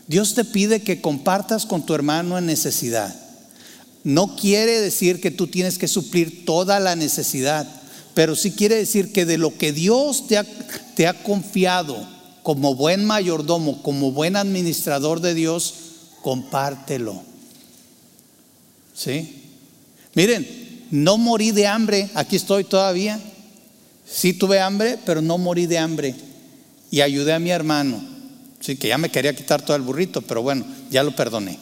Dios 0.07 0.35
te 0.35 0.45
pide 0.45 0.83
que 0.83 1.01
compartas 1.01 1.65
con 1.65 1.87
tu 1.87 1.95
hermano 1.95 2.37
en 2.37 2.47
necesidad. 2.47 3.15
no 4.05 4.35
quiere 4.37 4.81
decir 4.81 5.21
que 5.21 5.31
tú 5.31 5.47
tienes 5.47 5.79
que 5.79 5.87
suplir 5.87 6.45
toda 6.45 6.81
la 6.81 6.97
necesidad, 6.97 7.82
pero 8.15 8.37
sí 8.37 8.53
quiere 8.53 8.77
decir 8.77 9.13
que 9.13 9.25
de 9.25 9.39
lo 9.39 9.57
que 9.57 9.73
Dios 9.73 10.27
te 10.27 11.07
ha, 11.07 11.23
confiado 11.23 12.07
como 12.43 12.75
buen 12.75 13.05
mayordomo, 13.05 13.83
como 13.83 14.13
buen 14.13 14.37
administrador 14.37 15.21
de 15.21 15.35
Dios, 15.35 15.75
compártelo. 16.23 17.23
¿Sí? 18.95 19.43
Miren, 20.15 20.87
no 20.91 21.17
morí 21.17 21.53
de 21.53 21.67
hambre, 21.67 22.11
aquí 22.15 22.37
estoy 22.37 22.65
todavía. 22.65 23.19
Sí 24.07 24.35
tuve 24.35 24.61
hambre, 24.61 24.99
pero 25.07 25.23
no 25.23 25.39
morí 25.39 25.67
de 25.67 25.79
hambre. 25.79 26.15
Y 26.91 27.01
ayudé 27.01 27.33
a 27.33 27.39
mi 27.39 27.51
hermano. 27.51 28.03
Sí, 28.61 28.77
que 28.77 28.89
ya 28.89 28.99
me 28.99 29.11
quería 29.11 29.35
quitar 29.35 29.63
todo 29.63 29.77
el 29.77 29.83
burrito, 29.83 30.21
pero 30.23 30.43
bueno, 30.43 30.67
ya 30.91 31.03
lo 31.03 31.17
perdoné. 31.17 31.59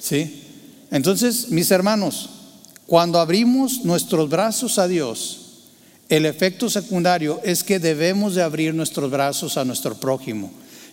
¿Sí? 0.00 0.44
Entonces, 0.90 1.50
mis 1.50 1.70
hermanos, 1.70 2.30
cuando 2.86 3.18
abrimos 3.18 3.84
nuestros 3.84 4.28
brazos 4.28 4.78
a 4.78 4.88
Dios, 4.88 5.49
el 6.10 6.26
efecto 6.26 6.68
secundario 6.68 7.40
es 7.44 7.62
que 7.62 7.78
debemos 7.78 8.34
de 8.34 8.42
abrir 8.42 8.74
nuestros 8.74 9.10
brazos 9.12 9.56
a 9.56 9.64
nuestro 9.64 9.94
prójimo. 9.94 10.50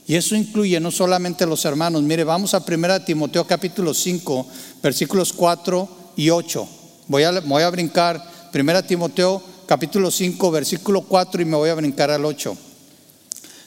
Y 0.07 0.15
eso 0.15 0.35
incluye 0.35 0.79
no 0.79 0.91
solamente 0.91 1.43
a 1.43 1.47
los 1.47 1.65
hermanos. 1.65 2.03
Mire, 2.03 2.23
vamos 2.23 2.53
a 2.53 2.63
1 2.65 3.01
Timoteo 3.01 3.45
capítulo 3.45 3.95
5, 3.95 4.47
versículos 4.81 5.33
4 5.33 6.13
y 6.17 6.29
8. 6.29 6.69
Voy 7.07 7.23
a, 7.23 7.31
voy 7.41 7.63
a 7.63 7.69
brincar 7.71 8.23
1 8.53 8.83
Timoteo 8.83 9.43
capítulo 9.65 10.11
5, 10.11 10.51
versículo 10.51 11.01
4 11.01 11.41
y 11.41 11.45
me 11.45 11.57
voy 11.57 11.71
a 11.71 11.75
brincar 11.75 12.11
al 12.11 12.23
8. 12.23 12.55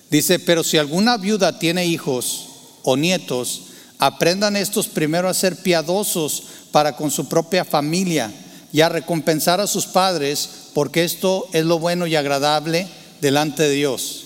Dice, 0.08 0.38
pero 0.38 0.62
si 0.62 0.78
alguna 0.78 1.16
viuda 1.16 1.58
tiene 1.58 1.84
hijos 1.84 2.46
o 2.84 2.96
nietos, 2.96 3.62
aprendan 3.98 4.54
estos 4.54 4.86
primero 4.86 5.28
a 5.28 5.34
ser 5.34 5.56
piadosos 5.56 6.44
para 6.70 6.96
con 6.96 7.10
su 7.10 7.28
propia 7.28 7.64
familia 7.64 8.32
y 8.72 8.82
a 8.82 8.88
recompensar 8.88 9.60
a 9.60 9.66
sus 9.66 9.86
padres, 9.86 10.48
porque 10.74 11.04
esto 11.04 11.48
es 11.52 11.64
lo 11.64 11.78
bueno 11.78 12.06
y 12.06 12.16
agradable 12.16 12.88
delante 13.20 13.64
de 13.64 13.70
Dios. 13.70 14.24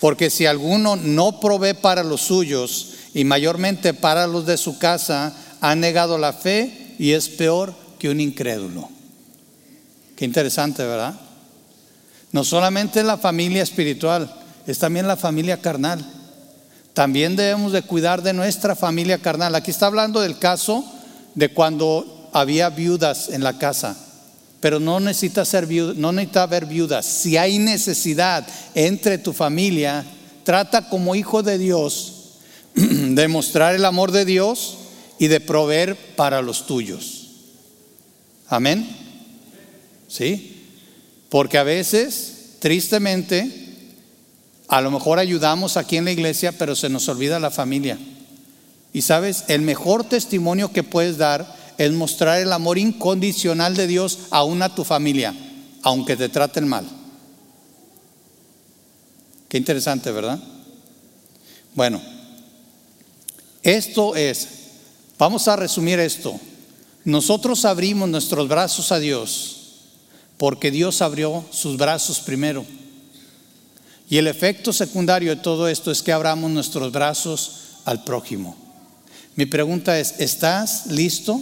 Porque 0.00 0.30
si 0.30 0.46
alguno 0.46 0.96
no 0.96 1.40
provee 1.40 1.74
para 1.74 2.02
los 2.02 2.22
suyos 2.22 2.94
y 3.14 3.24
mayormente 3.24 3.94
para 3.94 4.26
los 4.26 4.46
de 4.46 4.56
su 4.56 4.78
casa, 4.78 5.34
ha 5.60 5.74
negado 5.74 6.18
la 6.18 6.32
fe 6.32 6.94
y 6.98 7.12
es 7.12 7.28
peor 7.28 7.74
que 7.98 8.08
un 8.08 8.20
incrédulo. 8.20 8.88
Qué 10.16 10.24
interesante, 10.24 10.84
¿verdad? 10.84 11.14
No 12.32 12.44
solamente 12.44 13.02
la 13.04 13.18
familia 13.18 13.62
espiritual, 13.62 14.32
es 14.66 14.78
también 14.78 15.06
la 15.06 15.16
familia 15.16 15.60
carnal. 15.60 16.04
También 16.94 17.36
debemos 17.36 17.72
de 17.72 17.82
cuidar 17.82 18.22
de 18.22 18.32
nuestra 18.32 18.74
familia 18.74 19.18
carnal. 19.18 19.54
Aquí 19.54 19.70
está 19.70 19.86
hablando 19.86 20.20
del 20.20 20.38
caso 20.38 20.84
de 21.34 21.50
cuando 21.50 22.30
había 22.32 22.70
viudas 22.70 23.28
en 23.28 23.42
la 23.42 23.58
casa, 23.58 23.96
pero 24.62 24.78
no 24.78 25.00
necesita 25.00 25.44
ser 25.44 25.66
viuda, 25.66 25.92
no 25.96 26.12
necesita 26.12 26.44
haber 26.44 26.66
viudas. 26.66 27.04
Si 27.04 27.36
hay 27.36 27.58
necesidad 27.58 28.46
entre 28.76 29.18
tu 29.18 29.32
familia, 29.32 30.04
trata 30.44 30.88
como 30.88 31.16
hijo 31.16 31.42
de 31.42 31.58
Dios 31.58 32.36
de 32.74 33.26
mostrar 33.26 33.74
el 33.74 33.84
amor 33.84 34.12
de 34.12 34.24
Dios 34.24 34.78
y 35.18 35.26
de 35.26 35.40
proveer 35.40 35.96
para 36.14 36.42
los 36.42 36.68
tuyos. 36.68 37.30
Amén. 38.46 38.88
¿Sí? 40.06 40.68
Porque 41.28 41.58
a 41.58 41.64
veces, 41.64 42.58
tristemente, 42.60 43.50
a 44.68 44.80
lo 44.80 44.92
mejor 44.92 45.18
ayudamos 45.18 45.76
aquí 45.76 45.96
en 45.96 46.04
la 46.04 46.12
iglesia, 46.12 46.52
pero 46.52 46.76
se 46.76 46.88
nos 46.88 47.08
olvida 47.08 47.40
la 47.40 47.50
familia. 47.50 47.98
Y 48.92 49.02
sabes, 49.02 49.42
el 49.48 49.62
mejor 49.62 50.04
testimonio 50.04 50.72
que 50.72 50.84
puedes 50.84 51.18
dar 51.18 51.61
es 51.84 51.90
mostrar 51.90 52.40
el 52.40 52.52
amor 52.52 52.78
incondicional 52.78 53.74
de 53.74 53.88
Dios 53.88 54.20
aún 54.30 54.62
a 54.62 54.72
tu 54.72 54.84
familia, 54.84 55.34
aunque 55.82 56.16
te 56.16 56.28
traten 56.28 56.68
mal. 56.68 56.86
Qué 59.48 59.58
interesante, 59.58 60.12
¿verdad? 60.12 60.38
Bueno, 61.74 62.00
esto 63.64 64.14
es, 64.14 64.46
vamos 65.18 65.48
a 65.48 65.56
resumir 65.56 65.98
esto. 65.98 66.38
Nosotros 67.04 67.64
abrimos 67.64 68.08
nuestros 68.08 68.46
brazos 68.46 68.92
a 68.92 69.00
Dios 69.00 69.56
porque 70.36 70.70
Dios 70.70 71.02
abrió 71.02 71.44
sus 71.50 71.76
brazos 71.76 72.20
primero. 72.20 72.64
Y 74.08 74.18
el 74.18 74.28
efecto 74.28 74.72
secundario 74.72 75.34
de 75.34 75.42
todo 75.42 75.66
esto 75.66 75.90
es 75.90 76.00
que 76.00 76.12
abramos 76.12 76.48
nuestros 76.48 76.92
brazos 76.92 77.56
al 77.84 78.04
prójimo. 78.04 78.56
Mi 79.34 79.46
pregunta 79.46 79.98
es, 79.98 80.20
¿estás 80.20 80.86
listo 80.86 81.40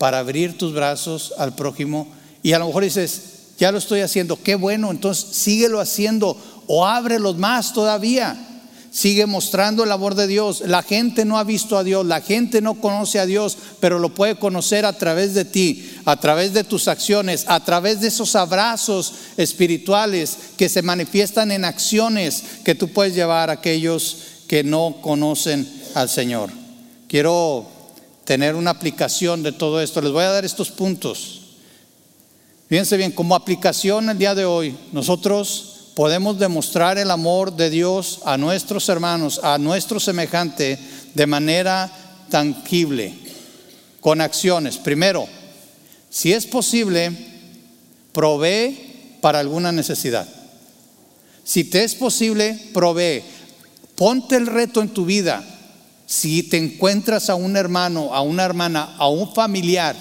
para 0.00 0.20
abrir 0.20 0.56
tus 0.56 0.72
brazos 0.72 1.34
al 1.36 1.54
prójimo? 1.54 2.08
Y 2.42 2.54
a 2.54 2.58
lo 2.58 2.68
mejor 2.68 2.84
dices, 2.84 3.22
ya 3.58 3.70
lo 3.70 3.76
estoy 3.76 4.00
haciendo, 4.00 4.42
qué 4.42 4.54
bueno, 4.54 4.90
entonces 4.90 5.36
síguelo 5.36 5.78
haciendo 5.78 6.34
o 6.66 6.86
ábrelos 6.86 7.36
más 7.36 7.74
todavía. 7.74 8.46
Sigue 8.90 9.26
mostrando 9.26 9.84
el 9.84 9.92
amor 9.92 10.14
de 10.14 10.26
Dios. 10.26 10.62
La 10.62 10.82
gente 10.82 11.26
no 11.26 11.38
ha 11.38 11.44
visto 11.44 11.76
a 11.76 11.84
Dios, 11.84 12.06
la 12.06 12.22
gente 12.22 12.62
no 12.62 12.80
conoce 12.80 13.18
a 13.20 13.26
Dios, 13.26 13.58
pero 13.78 13.98
lo 13.98 14.14
puede 14.14 14.36
conocer 14.36 14.86
a 14.86 14.94
través 14.94 15.34
de 15.34 15.44
ti, 15.44 15.92
a 16.06 16.16
través 16.16 16.54
de 16.54 16.64
tus 16.64 16.88
acciones, 16.88 17.44
a 17.46 17.60
través 17.62 18.00
de 18.00 18.08
esos 18.08 18.34
abrazos 18.36 19.12
espirituales 19.36 20.38
que 20.56 20.70
se 20.70 20.80
manifiestan 20.80 21.52
en 21.52 21.66
acciones 21.66 22.42
que 22.64 22.74
tú 22.74 22.88
puedes 22.88 23.14
llevar 23.14 23.50
a 23.50 23.54
aquellos 23.54 24.16
que 24.48 24.64
no 24.64 24.96
conocen 25.02 25.70
al 25.94 26.08
Señor. 26.08 26.50
Quiero 27.06 27.79
tener 28.24 28.54
una 28.54 28.70
aplicación 28.70 29.42
de 29.42 29.52
todo 29.52 29.80
esto. 29.80 30.00
Les 30.00 30.12
voy 30.12 30.24
a 30.24 30.30
dar 30.30 30.44
estos 30.44 30.70
puntos. 30.70 31.40
Fíjense 32.68 32.96
bien, 32.96 33.12
como 33.12 33.34
aplicación 33.34 34.08
el 34.10 34.18
día 34.18 34.34
de 34.34 34.44
hoy, 34.44 34.76
nosotros 34.92 35.92
podemos 35.94 36.38
demostrar 36.38 36.98
el 36.98 37.10
amor 37.10 37.56
de 37.56 37.68
Dios 37.68 38.20
a 38.24 38.36
nuestros 38.36 38.88
hermanos, 38.88 39.40
a 39.42 39.58
nuestro 39.58 39.98
semejante, 39.98 40.78
de 41.14 41.26
manera 41.26 41.90
tangible, 42.30 43.12
con 44.00 44.20
acciones. 44.20 44.78
Primero, 44.78 45.26
si 46.08 46.32
es 46.32 46.46
posible, 46.46 47.12
provee 48.12 49.18
para 49.20 49.40
alguna 49.40 49.72
necesidad. 49.72 50.28
Si 51.44 51.64
te 51.64 51.82
es 51.82 51.94
posible, 51.94 52.58
provee. 52.72 53.22
Ponte 53.96 54.36
el 54.36 54.46
reto 54.46 54.80
en 54.80 54.90
tu 54.90 55.04
vida. 55.04 55.44
Si 56.10 56.42
te 56.42 56.56
encuentras 56.56 57.30
a 57.30 57.36
un 57.36 57.56
hermano, 57.56 58.12
a 58.12 58.20
una 58.20 58.42
hermana, 58.42 58.96
a 58.98 59.08
un 59.08 59.32
familiar, 59.32 59.94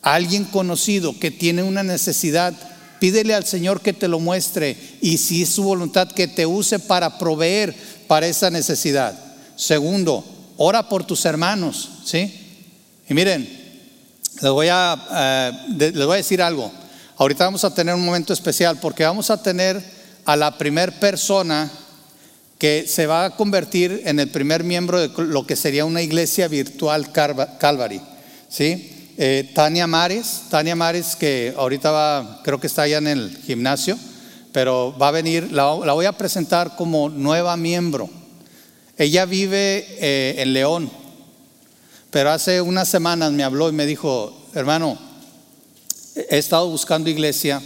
a 0.00 0.14
alguien 0.14 0.46
conocido 0.46 1.18
que 1.18 1.30
tiene 1.30 1.62
una 1.62 1.82
necesidad, 1.82 2.54
Pídele 3.00 3.34
al 3.34 3.46
Señor 3.46 3.80
que 3.80 3.94
te 3.94 4.08
lo 4.08 4.20
muestre 4.20 4.76
y 5.00 5.16
si 5.16 5.42
es 5.42 5.48
su 5.48 5.62
voluntad 5.62 6.08
que 6.08 6.28
te 6.28 6.44
use 6.44 6.78
para 6.78 7.16
proveer 7.18 7.74
para 8.06 8.26
esa 8.26 8.50
necesidad. 8.50 9.18
Segundo, 9.56 10.22
ora 10.58 10.86
por 10.86 11.04
tus 11.04 11.24
hermanos, 11.24 11.88
¿sí? 12.04 12.30
Y 13.08 13.14
miren, 13.14 13.48
les 14.42 14.50
voy 14.50 14.68
a, 14.70 14.98
eh, 15.12 15.52
les 15.78 16.06
voy 16.06 16.12
a 16.12 16.16
decir 16.16 16.42
algo. 16.42 16.70
Ahorita 17.16 17.44
vamos 17.44 17.64
a 17.64 17.74
tener 17.74 17.94
un 17.94 18.04
momento 18.04 18.34
especial 18.34 18.78
porque 18.78 19.04
vamos 19.04 19.30
a 19.30 19.42
tener 19.42 19.82
a 20.26 20.36
la 20.36 20.58
primer 20.58 21.00
persona 21.00 21.70
que 22.60 22.86
se 22.86 23.06
va 23.06 23.24
a 23.24 23.30
convertir 23.30 24.02
en 24.04 24.20
el 24.20 24.28
primer 24.28 24.64
miembro 24.64 25.00
de 25.00 25.08
lo 25.24 25.46
que 25.46 25.56
sería 25.56 25.86
una 25.86 26.02
iglesia 26.02 26.46
virtual 26.46 27.10
Calvary, 27.10 28.02
¿sí? 28.50 29.14
Eh, 29.16 29.50
Tania 29.54 29.86
Mares, 29.86 30.42
Tania 30.50 30.76
Mares 30.76 31.16
que 31.16 31.54
ahorita 31.56 31.90
va, 31.90 32.42
creo 32.44 32.60
que 32.60 32.66
está 32.66 32.82
allá 32.82 32.98
en 32.98 33.06
el 33.06 33.38
gimnasio, 33.46 33.98
pero 34.52 34.94
va 35.00 35.08
a 35.08 35.10
venir, 35.10 35.50
la, 35.50 35.72
voy 35.72 36.04
a 36.04 36.12
presentar 36.12 36.76
como 36.76 37.08
nueva 37.08 37.56
miembro. 37.56 38.10
Ella 38.98 39.24
vive 39.24 39.86
eh, 39.98 40.34
en 40.36 40.52
León, 40.52 40.90
pero 42.10 42.30
hace 42.30 42.60
unas 42.60 42.88
semanas 42.88 43.32
me 43.32 43.42
habló 43.42 43.70
y 43.70 43.72
me 43.72 43.86
dijo, 43.86 44.38
hermano, 44.54 44.98
he 46.14 46.36
estado 46.36 46.68
buscando 46.68 47.08
iglesia 47.08 47.62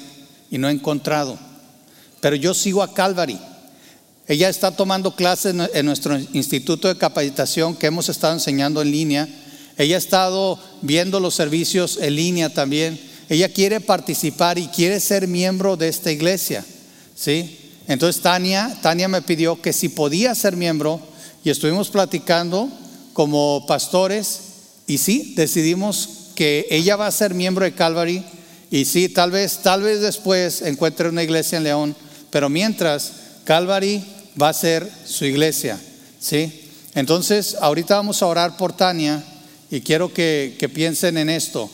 y 0.52 0.58
no 0.58 0.68
he 0.68 0.72
encontrado, 0.72 1.36
pero 2.20 2.36
yo 2.36 2.54
sigo 2.54 2.80
a 2.80 2.94
Calvary. 2.94 3.40
Ella 4.26 4.48
está 4.48 4.70
tomando 4.70 5.14
clases 5.14 5.54
en 5.74 5.86
nuestro 5.86 6.18
instituto 6.32 6.88
de 6.88 6.96
capacitación 6.96 7.76
que 7.76 7.86
hemos 7.86 8.08
estado 8.08 8.32
enseñando 8.32 8.80
en 8.80 8.90
línea 8.90 9.28
ella 9.76 9.96
ha 9.96 9.98
estado 9.98 10.58
viendo 10.82 11.18
los 11.18 11.34
servicios 11.34 11.98
en 12.00 12.14
línea 12.14 12.52
también. 12.52 13.00
Ella 13.28 13.48
quiere 13.48 13.80
participar 13.80 14.58
y 14.58 14.68
quiere 14.68 15.00
ser 15.00 15.26
miembro 15.26 15.76
de 15.76 15.88
esta 15.88 16.12
iglesia. 16.12 16.64
¿sí? 17.16 17.72
Entonces 17.88 18.22
Tania, 18.22 18.78
Tania 18.82 19.08
me 19.08 19.22
pidió 19.22 19.60
que 19.60 19.72
si 19.72 19.88
podía 19.88 20.34
ser 20.34 20.56
miembro 20.56 21.00
y 21.42 21.50
estuvimos 21.50 21.88
platicando 21.88 22.68
como 23.12 23.64
pastores 23.66 24.40
y 24.86 24.98
sí, 24.98 25.34
decidimos 25.36 26.30
que 26.34 26.66
ella 26.70 26.96
va 26.96 27.06
a 27.06 27.12
ser 27.12 27.34
miembro 27.34 27.64
de 27.64 27.74
Calvary 27.74 28.24
y 28.70 28.84
sí, 28.84 29.08
tal 29.08 29.30
vez, 29.30 29.58
tal 29.62 29.82
vez 29.82 30.00
después 30.00 30.62
encuentre 30.62 31.08
una 31.08 31.22
iglesia 31.22 31.58
en 31.58 31.64
León, 31.64 31.96
pero 32.30 32.48
mientras 32.48 33.12
Calvary 33.44 34.02
va 34.40 34.48
a 34.48 34.54
ser 34.54 34.90
su 35.04 35.24
iglesia, 35.24 35.80
¿sí? 36.18 36.70
Entonces, 36.94 37.56
ahorita 37.60 37.96
vamos 37.96 38.22
a 38.22 38.26
orar 38.26 38.56
por 38.56 38.72
Tania 38.72 39.22
y 39.70 39.80
quiero 39.80 40.12
que, 40.12 40.56
que 40.58 40.68
piensen 40.68 41.18
en 41.18 41.28
esto. 41.28 41.70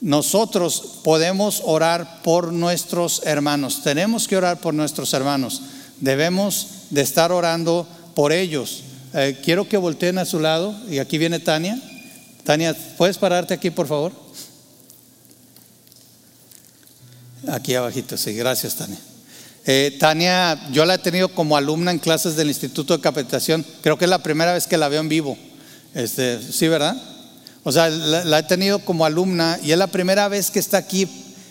Nosotros 0.00 1.00
podemos 1.04 1.62
orar 1.64 2.22
por 2.22 2.52
nuestros 2.52 3.22
hermanos, 3.24 3.82
tenemos 3.82 4.26
que 4.26 4.36
orar 4.36 4.60
por 4.60 4.74
nuestros 4.74 5.12
hermanos, 5.12 5.62
debemos 6.00 6.66
de 6.90 7.02
estar 7.02 7.32
orando 7.32 7.86
por 8.14 8.32
ellos. 8.32 8.82
Eh, 9.12 9.38
quiero 9.42 9.68
que 9.68 9.76
volteen 9.76 10.18
a 10.18 10.24
su 10.24 10.40
lado 10.40 10.74
y 10.88 10.98
aquí 10.98 11.18
viene 11.18 11.40
Tania. 11.40 11.80
Tania, 12.44 12.76
¿puedes 12.96 13.18
pararte 13.18 13.54
aquí 13.54 13.70
por 13.70 13.86
favor? 13.86 14.12
Aquí 17.48 17.74
abajito, 17.74 18.16
sí, 18.16 18.34
gracias 18.34 18.76
Tania. 18.76 18.98
Eh, 19.72 19.96
Tania, 20.00 20.58
yo 20.72 20.84
la 20.84 20.94
he 20.94 20.98
tenido 20.98 21.28
como 21.28 21.56
alumna 21.56 21.92
en 21.92 22.00
clases 22.00 22.34
del 22.34 22.48
Instituto 22.48 22.96
de 22.96 23.00
Capacitación, 23.00 23.64
creo 23.82 23.96
que 23.96 24.04
es 24.04 24.10
la 24.10 24.20
primera 24.20 24.52
vez 24.52 24.66
que 24.66 24.76
la 24.76 24.88
veo 24.88 25.00
en 25.00 25.08
vivo. 25.08 25.38
Este, 25.94 26.42
sí, 26.42 26.66
¿verdad? 26.66 27.00
O 27.62 27.70
sea, 27.70 27.88
la, 27.88 28.40
he 28.40 28.42
tenido 28.42 28.80
como 28.80 29.06
alumna 29.06 29.60
y 29.62 29.70
es 29.70 29.78
la 29.78 29.86
primera 29.86 30.26
vez 30.26 30.50
que 30.50 30.58
está 30.58 30.78
aquí, 30.78 31.06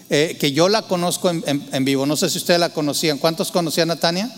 eh, 0.09 0.35
que 0.37 0.51
yo 0.51 0.67
la 0.67 0.81
conozco 0.81 1.29
en, 1.29 1.85
vivo. 1.85 2.05
No 2.05 2.17
sé 2.17 2.29
si 2.29 2.39
ustedes 2.39 2.59
la 2.59 2.71
conocían. 2.71 3.19
¿Cuántos 3.19 3.53
conocían 3.53 3.89
a 3.89 3.95
Tania? 3.95 4.29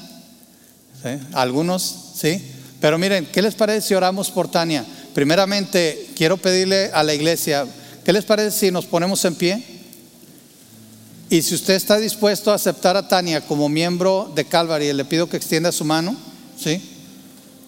¿Algunos? 1.33 1.81
¿Sí? 2.13 2.39
Pero 2.79 2.99
miren, 2.99 3.25
¿qué 3.33 3.41
les 3.41 3.55
parece 3.55 3.87
si 3.87 3.93
oramos 3.95 4.29
por 4.29 4.47
Tania? 4.47 4.85
Primeramente, 5.15 6.09
quiero 6.15 6.37
pedirle 6.37 6.91
a 6.93 7.01
la 7.01 7.15
iglesia, 7.15 7.65
¿qué 8.05 8.13
les 8.13 8.25
parece 8.25 8.51
si 8.51 8.69
nos 8.69 8.85
ponemos 8.85 9.25
en 9.25 9.33
pie? 9.33 9.70
Y 11.31 11.41
si 11.43 11.55
usted 11.55 11.75
está 11.75 11.95
dispuesto 11.95 12.51
a 12.51 12.55
aceptar 12.55 12.97
a 12.97 13.07
Tania 13.07 13.39
como 13.39 13.69
miembro 13.69 14.29
de 14.35 14.43
Calvary, 14.43 14.91
le 14.91 15.05
pido 15.05 15.29
que 15.29 15.37
extienda 15.37 15.71
su 15.71 15.85
mano, 15.85 16.13
¿sí? 16.61 16.81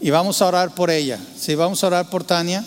Y 0.01 0.09
vamos 0.09 0.41
a 0.41 0.47
orar 0.47 0.75
por 0.75 0.91
ella, 0.91 1.17
¿sí? 1.39 1.55
Vamos 1.55 1.81
a 1.81 1.87
orar 1.87 2.09
por 2.09 2.25
Tania. 2.25 2.61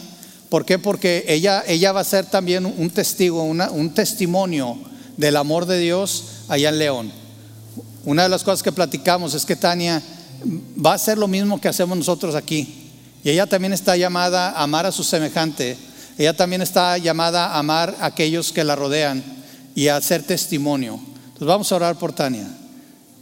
¿Por 0.49 0.65
qué? 0.65 0.79
Porque 0.79 1.27
ella, 1.29 1.63
ella 1.67 1.93
va 1.93 2.01
a 2.01 2.05
ser 2.05 2.25
también 2.25 2.65
un 2.65 2.89
testigo, 2.89 3.43
un 3.43 3.93
testimonio 3.93 4.79
del 5.19 5.37
amor 5.37 5.67
de 5.67 5.79
Dios 5.79 6.25
allá 6.49 6.71
en 6.71 6.79
León. 6.79 7.13
Una 8.07 8.23
de 8.23 8.31
las 8.31 8.43
cosas 8.43 8.63
que 8.63 8.73
platicamos 8.73 9.35
es 9.35 9.45
que 9.45 9.55
Tania 9.55 10.03
va 10.83 10.93
a 10.93 10.95
hacer 10.95 11.19
lo 11.19 11.29
mismo 11.29 11.61
que 11.61 11.69
hacemos 11.69 11.99
nosotros 11.99 12.35
aquí. 12.35 12.91
Y 13.23 13.29
ella 13.29 13.47
también 13.47 13.75
está 13.75 13.99
llamada 13.99 14.49
a 14.53 14.63
amar 14.63 14.87
a 14.87 14.93
su 14.93 15.05
semejante. 15.05 15.77
Ella 16.17 16.35
también 16.35 16.63
está 16.63 16.97
llamada 16.97 17.49
a 17.49 17.59
amar 17.59 17.95
a 18.01 18.07
aquellos 18.07 18.51
que 18.51 18.65
la 18.65 18.77
rodean 18.77 19.36
y 19.77 19.89
a 19.89 19.97
hacer 19.97 20.25
testimonio. 20.25 20.99
Entonces 21.27 21.47
vamos 21.47 21.71
a 21.71 21.77
orar 21.77 21.97
por 21.97 22.13
Tania. 22.13 22.49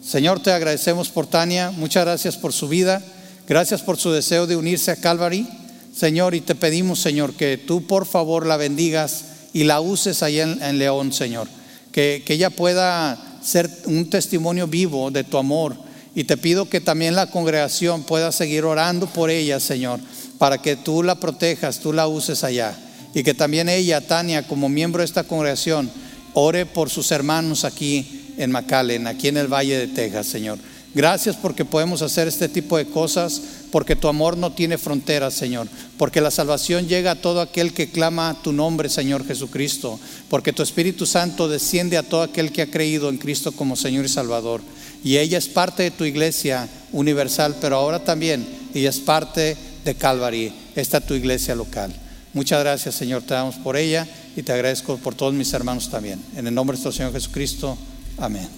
Señor, 0.03 0.41
te 0.41 0.53
agradecemos 0.53 1.09
por 1.09 1.27
Tania. 1.27 1.73
Muchas 1.73 2.05
gracias 2.05 2.37
por 2.37 2.53
su 2.53 2.69
vida. 2.69 3.03
Gracias 3.49 3.83
por 3.83 3.99
su 3.99 4.13
deseo 4.13 4.47
de 4.47 4.57
unirse 4.57 4.93
a 4.93 4.97
Calvary. 4.97 5.47
Señor, 5.95 6.35
y 6.35 6.41
te 6.41 6.55
pedimos, 6.55 7.01
Señor, 7.01 7.35
que 7.35 7.59
tú 7.59 7.87
por 7.87 8.07
favor 8.07 8.47
la 8.47 8.57
bendigas 8.57 9.25
y 9.53 9.65
la 9.65 9.81
uses 9.81 10.23
ahí 10.23 10.39
en, 10.39 10.79
León, 10.79 11.13
Señor. 11.13 11.49
Que, 11.91 12.23
que 12.25 12.35
ella 12.35 12.51
pueda 12.51 13.19
ser 13.43 13.69
un 13.87 14.09
testimonio 14.09 14.69
vivo 14.69 15.11
de 15.11 15.25
tu 15.25 15.39
amor. 15.39 15.77
Y 16.15 16.25
te 16.25 16.37
pido 16.37 16.69
que 16.71 16.81
también 16.81 17.17
la 17.17 17.31
congregación 17.31 18.05
pueda 18.05 18.31
seguir 18.31 18.65
orando 18.65 19.09
por 19.09 19.29
ella, 19.29 19.59
Señor, 19.59 19.99
para 20.39 20.59
que 20.59 20.77
tú 20.77 21.03
la 21.03 21.17
protejas, 21.17 21.81
tú 21.81 21.93
la 21.93 22.07
uses 22.07 22.45
allá. 22.45 22.77
Y 23.13 23.25
que 23.25 23.35
también 23.35 23.69
ella, 23.69 24.07
Tania, 24.07 24.47
como 24.47 24.69
miembro 24.69 25.01
de 25.01 25.07
esta 25.07 25.25
congregación, 25.25 25.91
ore 26.35 26.67
por 26.67 26.91
sus 26.91 27.11
hermanos 27.11 27.65
aquí 27.65 28.35
en 28.37 28.51
McAllen, 28.51 29.07
aquí 29.07 29.29
en 29.29 29.37
el 29.37 29.53
Valle 29.53 29.79
de 29.79 29.89
Texas, 29.89 30.27
Señor. 30.27 30.59
Gracias 30.95 31.35
porque 31.35 31.65
podemos 31.65 32.03
hacer 32.03 32.29
este 32.29 32.49
tipo 32.49 32.77
de 32.77 32.87
cosas, 32.87 33.43
porque 33.73 33.97
tu 33.97 34.07
amor 34.07 34.37
no 34.37 34.53
tiene 34.53 34.79
fronteras, 34.79 35.35
Señor, 35.35 35.67
porque 35.99 36.21
la 36.21 36.31
salvación 36.31 36.87
llega 36.87 37.13
a 37.13 37.21
todo 37.21 37.41
aquel 37.41 37.73
que 37.73 37.91
clama 37.91 38.37
tu 38.45 38.53
nombre, 38.53 38.89
Señor 38.89 39.27
Jesucristo, 39.27 39.99
porque 40.31 40.53
tu 40.53 40.63
Espíritu 40.63 41.05
Santo 41.05 41.49
desciende 41.49 41.97
a 41.97 42.05
todo 42.05 42.23
aquel 42.23 42.53
que 42.53 42.63
ha 42.63 42.71
creído 42.71 43.09
en 43.09 43.19
Cristo 43.19 43.51
como 43.51 43.75
Señor 43.75 44.05
y 44.05 44.09
Salvador. 44.09 44.61
Y 45.03 45.17
ella 45.17 45.37
es 45.37 45.49
parte 45.49 45.83
de 45.83 45.91
tu 45.91 46.05
iglesia 46.05 46.69
universal, 46.93 47.57
pero 47.61 47.75
ahora 47.75 48.05
también 48.05 48.47
ella 48.73 48.91
es 48.91 49.01
parte 49.01 49.57
de 49.85 49.95
Calvary, 49.97 50.53
esta 50.77 51.01
tu 51.01 51.15
iglesia 51.15 51.57
local. 51.57 51.93
Muchas 52.35 52.61
gracias, 52.61 52.95
Señor, 52.95 53.23
te 53.23 53.35
damos 53.35 53.57
por 53.57 53.77
ella 53.77 54.07
y 54.37 54.43
te 54.43 54.53
agradezco 54.53 54.97
por 54.99 55.15
todos 55.15 55.33
mis 55.33 55.53
hermanos 55.53 55.89
también. 55.91 56.23
En 56.37 56.47
el 56.47 56.55
nombre 56.55 56.77
de 56.77 56.83
nuestro 56.83 56.93
Señor 56.93 57.13
Jesucristo, 57.13 57.79
amén. 58.19 58.49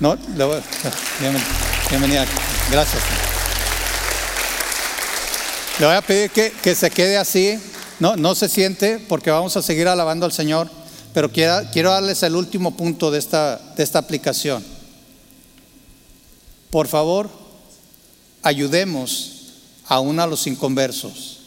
No, 0.00 0.16
bienvenida. 1.90 2.26
Gracias. 2.70 3.02
Le 5.78 5.86
voy 5.86 5.94
a 5.94 6.02
pedir 6.02 6.30
que, 6.30 6.74
se 6.74 6.90
quede 6.90 7.16
así. 7.16 7.58
No, 8.00 8.16
no 8.16 8.34
se 8.34 8.48
siente 8.48 8.98
porque 9.08 9.30
vamos 9.30 9.56
a 9.56 9.62
seguir 9.62 9.86
alabando 9.86 10.26
al 10.26 10.32
Señor. 10.32 10.70
Pero 11.12 11.30
quiero, 11.30 11.62
quiero 11.72 11.90
darles 11.90 12.22
el 12.22 12.34
último 12.34 12.76
punto 12.76 13.10
de 13.10 13.18
esta, 13.18 13.60
de 13.76 13.82
esta 13.84 14.00
aplicación. 14.00 14.64
Por 16.70 16.88
favor, 16.88 17.30
ayudemos 18.42 19.52
aún 19.86 20.18
a 20.18 20.26
los 20.26 20.46
inconversos. 20.46 21.40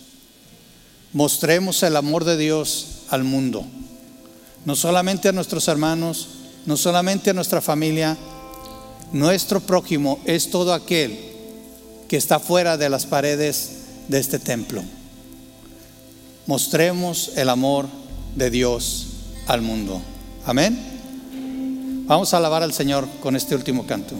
Mostremos 1.12 1.84
el 1.84 1.96
amor 1.96 2.24
de 2.24 2.38
Dios 2.38 2.97
al 3.10 3.24
mundo. 3.24 3.66
No 4.66 4.76
solamente 4.76 5.30
a 5.30 5.32
nuestros 5.32 5.68
hermanos, 5.68 6.28
no 6.66 6.76
solamente 6.78 7.30
a 7.30 7.34
nuestra 7.34 7.62
familia, 7.62 8.18
nuestro 9.14 9.62
prójimo 9.62 10.20
es 10.26 10.50
todo 10.50 10.74
aquel 10.74 11.18
que 12.08 12.18
está 12.18 12.40
fuera 12.40 12.78
de 12.78 12.90
las 12.90 13.06
paredes 13.06 13.72
de 14.08 14.20
este 14.20 14.40
templo. 14.40 14.84
Mostremos 16.46 17.32
el 17.36 17.50
amor 17.50 17.88
de 18.36 18.50
Dios 18.50 19.08
al 19.48 19.62
mundo. 19.62 20.02
Amén. 20.46 20.98
Vamos 22.06 22.34
a 22.34 22.38
alabar 22.38 22.64
al 22.64 22.74
Señor 22.74 23.08
con 23.22 23.36
este 23.36 23.56
último 23.56 23.86
canto. 23.86 24.16